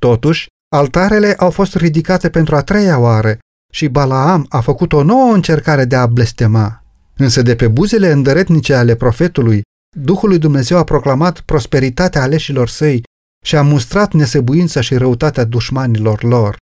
Totuși, 0.00 0.46
altarele 0.68 1.34
au 1.34 1.50
fost 1.50 1.74
ridicate 1.74 2.30
pentru 2.30 2.56
a 2.56 2.62
treia 2.62 2.98
oară 2.98 3.38
și 3.74 3.88
Balaam 3.88 4.46
a 4.48 4.60
făcut 4.60 4.92
o 4.92 5.02
nouă 5.02 5.34
încercare 5.34 5.84
de 5.84 5.96
a 5.96 6.06
blestema. 6.06 6.84
Însă 7.16 7.42
de 7.42 7.54
pe 7.54 7.68
buzele 7.68 8.10
îndăretnice 8.10 8.74
ale 8.74 8.94
profetului, 8.94 9.62
Duhul 9.96 10.28
lui 10.28 10.38
Dumnezeu 10.38 10.78
a 10.78 10.84
proclamat 10.84 11.40
prosperitatea 11.40 12.22
aleșilor 12.22 12.68
săi 12.68 13.02
și 13.44 13.56
a 13.56 13.62
mustrat 13.62 14.12
nesăbuința 14.12 14.80
și 14.80 14.94
răutatea 14.94 15.44
dușmanilor 15.44 16.22
lor. 16.22 16.56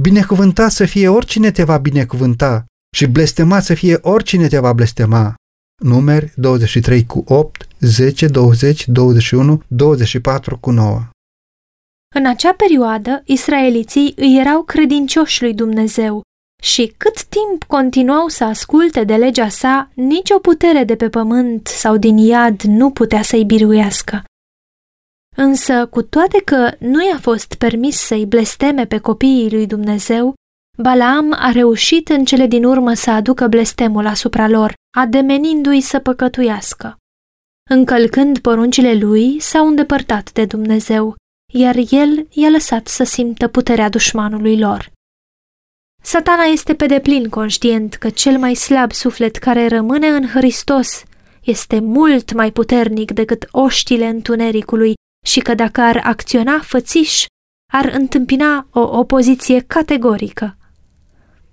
Binecuvântat 0.00 0.70
să 0.70 0.84
fie 0.84 1.08
oricine 1.08 1.50
te 1.50 1.64
va 1.64 1.78
binecuvânta 1.78 2.64
și 2.96 3.06
blestemat 3.06 3.64
să 3.64 3.74
fie 3.74 3.98
oricine 4.00 4.48
te 4.48 4.58
va 4.58 4.72
blestema. 4.72 5.34
Numeri 5.82 6.32
23 6.36 7.06
cu 7.06 7.24
8, 7.26 7.66
10, 7.80 8.26
20, 8.26 8.88
21, 8.88 9.62
24 9.66 10.58
cu 10.58 10.70
9. 10.70 11.08
În 12.14 12.26
acea 12.26 12.52
perioadă, 12.52 13.22
israeliții 13.24 14.12
îi 14.16 14.38
erau 14.38 14.62
credincioși 14.62 15.42
lui 15.42 15.54
Dumnezeu 15.54 16.22
și 16.62 16.94
cât 16.96 17.24
timp 17.24 17.64
continuau 17.64 18.28
să 18.28 18.44
asculte 18.44 19.04
de 19.04 19.16
legea 19.16 19.48
sa, 19.48 19.90
nicio 19.94 20.38
putere 20.38 20.84
de 20.84 20.96
pe 20.96 21.08
pământ 21.08 21.66
sau 21.66 21.96
din 21.96 22.16
iad 22.16 22.60
nu 22.60 22.90
putea 22.90 23.22
să-i 23.22 23.44
biruiască. 23.44 24.24
Însă, 25.36 25.86
cu 25.86 26.02
toate 26.02 26.42
că 26.44 26.70
nu 26.78 27.06
i-a 27.06 27.18
fost 27.18 27.54
permis 27.54 27.96
să-i 27.96 28.26
blesteme 28.26 28.86
pe 28.86 28.98
copiii 28.98 29.50
lui 29.50 29.66
Dumnezeu, 29.66 30.34
Balaam 30.78 31.32
a 31.38 31.50
reușit 31.50 32.08
în 32.08 32.24
cele 32.24 32.46
din 32.46 32.64
urmă 32.64 32.92
să 32.92 33.10
aducă 33.10 33.46
blestemul 33.46 34.06
asupra 34.06 34.48
lor, 34.48 34.74
ademenindu-i 34.96 35.80
să 35.80 35.98
păcătuiască. 35.98 36.96
Încălcând 37.70 38.38
poruncile 38.38 38.94
lui, 38.94 39.40
s-au 39.40 39.66
îndepărtat 39.66 40.32
de 40.32 40.44
Dumnezeu, 40.44 41.14
iar 41.56 41.76
el 41.90 42.26
i-a 42.30 42.48
lăsat 42.48 42.86
să 42.86 43.04
simtă 43.04 43.48
puterea 43.48 43.88
dușmanului 43.88 44.58
lor. 44.58 44.92
Satana 46.02 46.42
este 46.42 46.74
pe 46.74 46.86
deplin 46.86 47.28
conștient 47.28 47.94
că 47.94 48.10
cel 48.10 48.38
mai 48.38 48.54
slab 48.54 48.92
suflet 48.92 49.36
care 49.36 49.66
rămâne 49.66 50.06
în 50.06 50.26
Hristos 50.28 51.02
este 51.42 51.80
mult 51.80 52.32
mai 52.32 52.50
puternic 52.52 53.10
decât 53.10 53.48
oștile 53.50 54.06
întunericului 54.06 54.94
și 55.26 55.40
că 55.40 55.54
dacă 55.54 55.80
ar 55.80 56.00
acționa 56.04 56.60
fățiș, 56.62 57.24
ar 57.72 57.84
întâmpina 57.84 58.68
o 58.70 58.80
opoziție 58.98 59.60
categorică. 59.60 60.56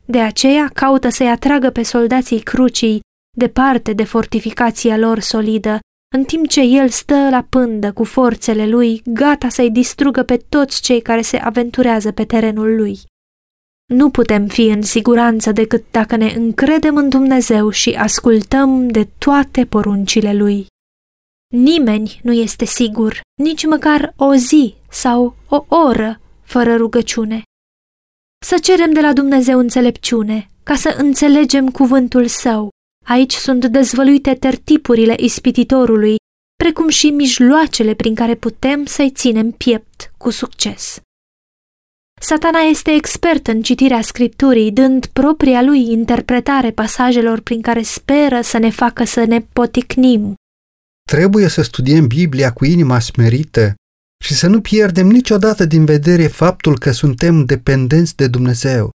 De 0.06 0.20
aceea 0.20 0.70
caută 0.74 1.10
să-i 1.10 1.30
atragă 1.30 1.70
pe 1.70 1.84
soldații 1.84 2.40
crucii 2.40 3.02
departe 3.38 3.94
de 3.94 4.04
fortificația 4.04 4.98
lor 4.98 5.20
solidă, 5.20 5.80
în 6.16 6.24
timp 6.24 6.48
ce 6.48 6.62
el 6.62 6.90
stă 6.90 7.30
la 7.30 7.46
pândă 7.50 7.94
cu 7.94 8.04
forțele 8.04 8.68
lui, 8.68 9.02
gata 9.06 9.50
să-i 9.50 9.72
distrugă 9.72 10.24
pe 10.24 10.38
toți 10.38 10.82
cei 10.82 11.02
care 11.02 11.22
se 11.22 11.38
aventurează 11.38 12.12
pe 12.12 12.26
terenul 12.26 12.76
lui. 12.76 13.00
Nu 13.86 14.10
putem 14.10 14.48
fi 14.48 14.62
în 14.62 14.82
siguranță 14.82 15.52
decât 15.52 15.84
dacă 15.92 16.16
ne 16.16 16.34
încredem 16.36 16.96
în 16.96 17.10
Dumnezeu 17.10 17.70
și 17.70 17.90
ascultăm 17.90 18.88
de 18.88 19.08
toate 19.18 19.66
poruncile 19.66 20.34
Lui. 20.34 20.66
Nimeni 21.54 22.20
nu 22.24 22.32
este 22.32 22.66
sigur, 22.66 23.22
nici 23.42 23.66
măcar 23.66 24.14
o 24.16 24.36
zi 24.36 24.76
sau 24.90 25.36
o 25.50 25.66
oră 25.68 26.20
fără 26.42 26.76
rugăciune. 26.76 27.42
Să 28.46 28.58
cerem 28.62 28.92
de 28.94 29.02
la 29.02 29.14
Dumnezeu 29.14 29.60
înțelepciune, 29.60 30.50
ca 30.64 30.76
să 30.76 30.96
înțelegem 30.98 31.70
cuvântul 31.70 32.28
său. 32.28 32.70
Aici 33.04 33.34
sunt 33.34 33.66
dezvăluite 33.66 34.34
tertipurile 34.34 35.16
ispititorului, 35.18 36.16
precum 36.64 36.90
și 36.90 37.10
mijloacele 37.10 37.94
prin 37.94 38.16
care 38.16 38.36
putem 38.36 38.86
să-i 38.86 39.12
ținem 39.12 39.52
piept 39.52 40.12
cu 40.18 40.30
succes. 40.30 41.00
Satana 42.22 42.60
este 42.60 42.92
expert 42.92 43.48
în 43.48 43.62
citirea 43.62 44.02
scripturii, 44.02 44.72
dând 44.72 45.06
propria 45.06 45.62
lui 45.62 45.92
interpretare 45.92 46.72
pasajelor 46.72 47.40
prin 47.40 47.62
care 47.62 47.82
speră 47.82 48.42
să 48.42 48.58
ne 48.58 48.70
facă 48.70 49.04
să 49.04 49.24
ne 49.24 49.42
poticnim. 49.54 50.36
Trebuie 51.08 51.48
să 51.48 51.62
studiem 51.62 52.08
Biblia 52.08 52.54
cu 52.54 52.66
inima 52.66 53.00
smerită 53.00 53.74
și 54.24 54.34
să 54.34 54.48
nu 54.48 54.62
pierdem 54.62 55.08
niciodată 55.08 55.66
din 55.66 55.86
vedere 55.86 56.28
faptul 56.28 56.78
că 56.78 56.92
suntem 56.92 57.46
dependenți 57.46 58.16
de 58.16 58.28
Dumnezeu. 58.28 58.90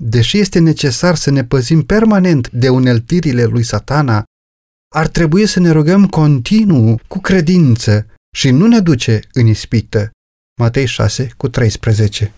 Deși 0.00 0.38
este 0.38 0.58
necesar 0.58 1.14
să 1.14 1.30
ne 1.30 1.44
păzim 1.44 1.82
permanent 1.82 2.50
de 2.50 2.68
uneltirile 2.68 3.44
lui 3.44 3.62
satana, 3.62 4.24
ar 4.94 5.08
trebui 5.08 5.46
să 5.46 5.60
ne 5.60 5.70
rugăm 5.70 6.06
continuu 6.08 7.00
cu 7.08 7.18
credință 7.18 8.06
și 8.36 8.50
nu 8.50 8.66
ne 8.66 8.80
duce 8.80 9.20
în 9.32 9.46
ispită. 9.46 10.10
Matei 10.60 10.86
6 10.86 11.30
cu 11.36 11.48
13 11.48 12.32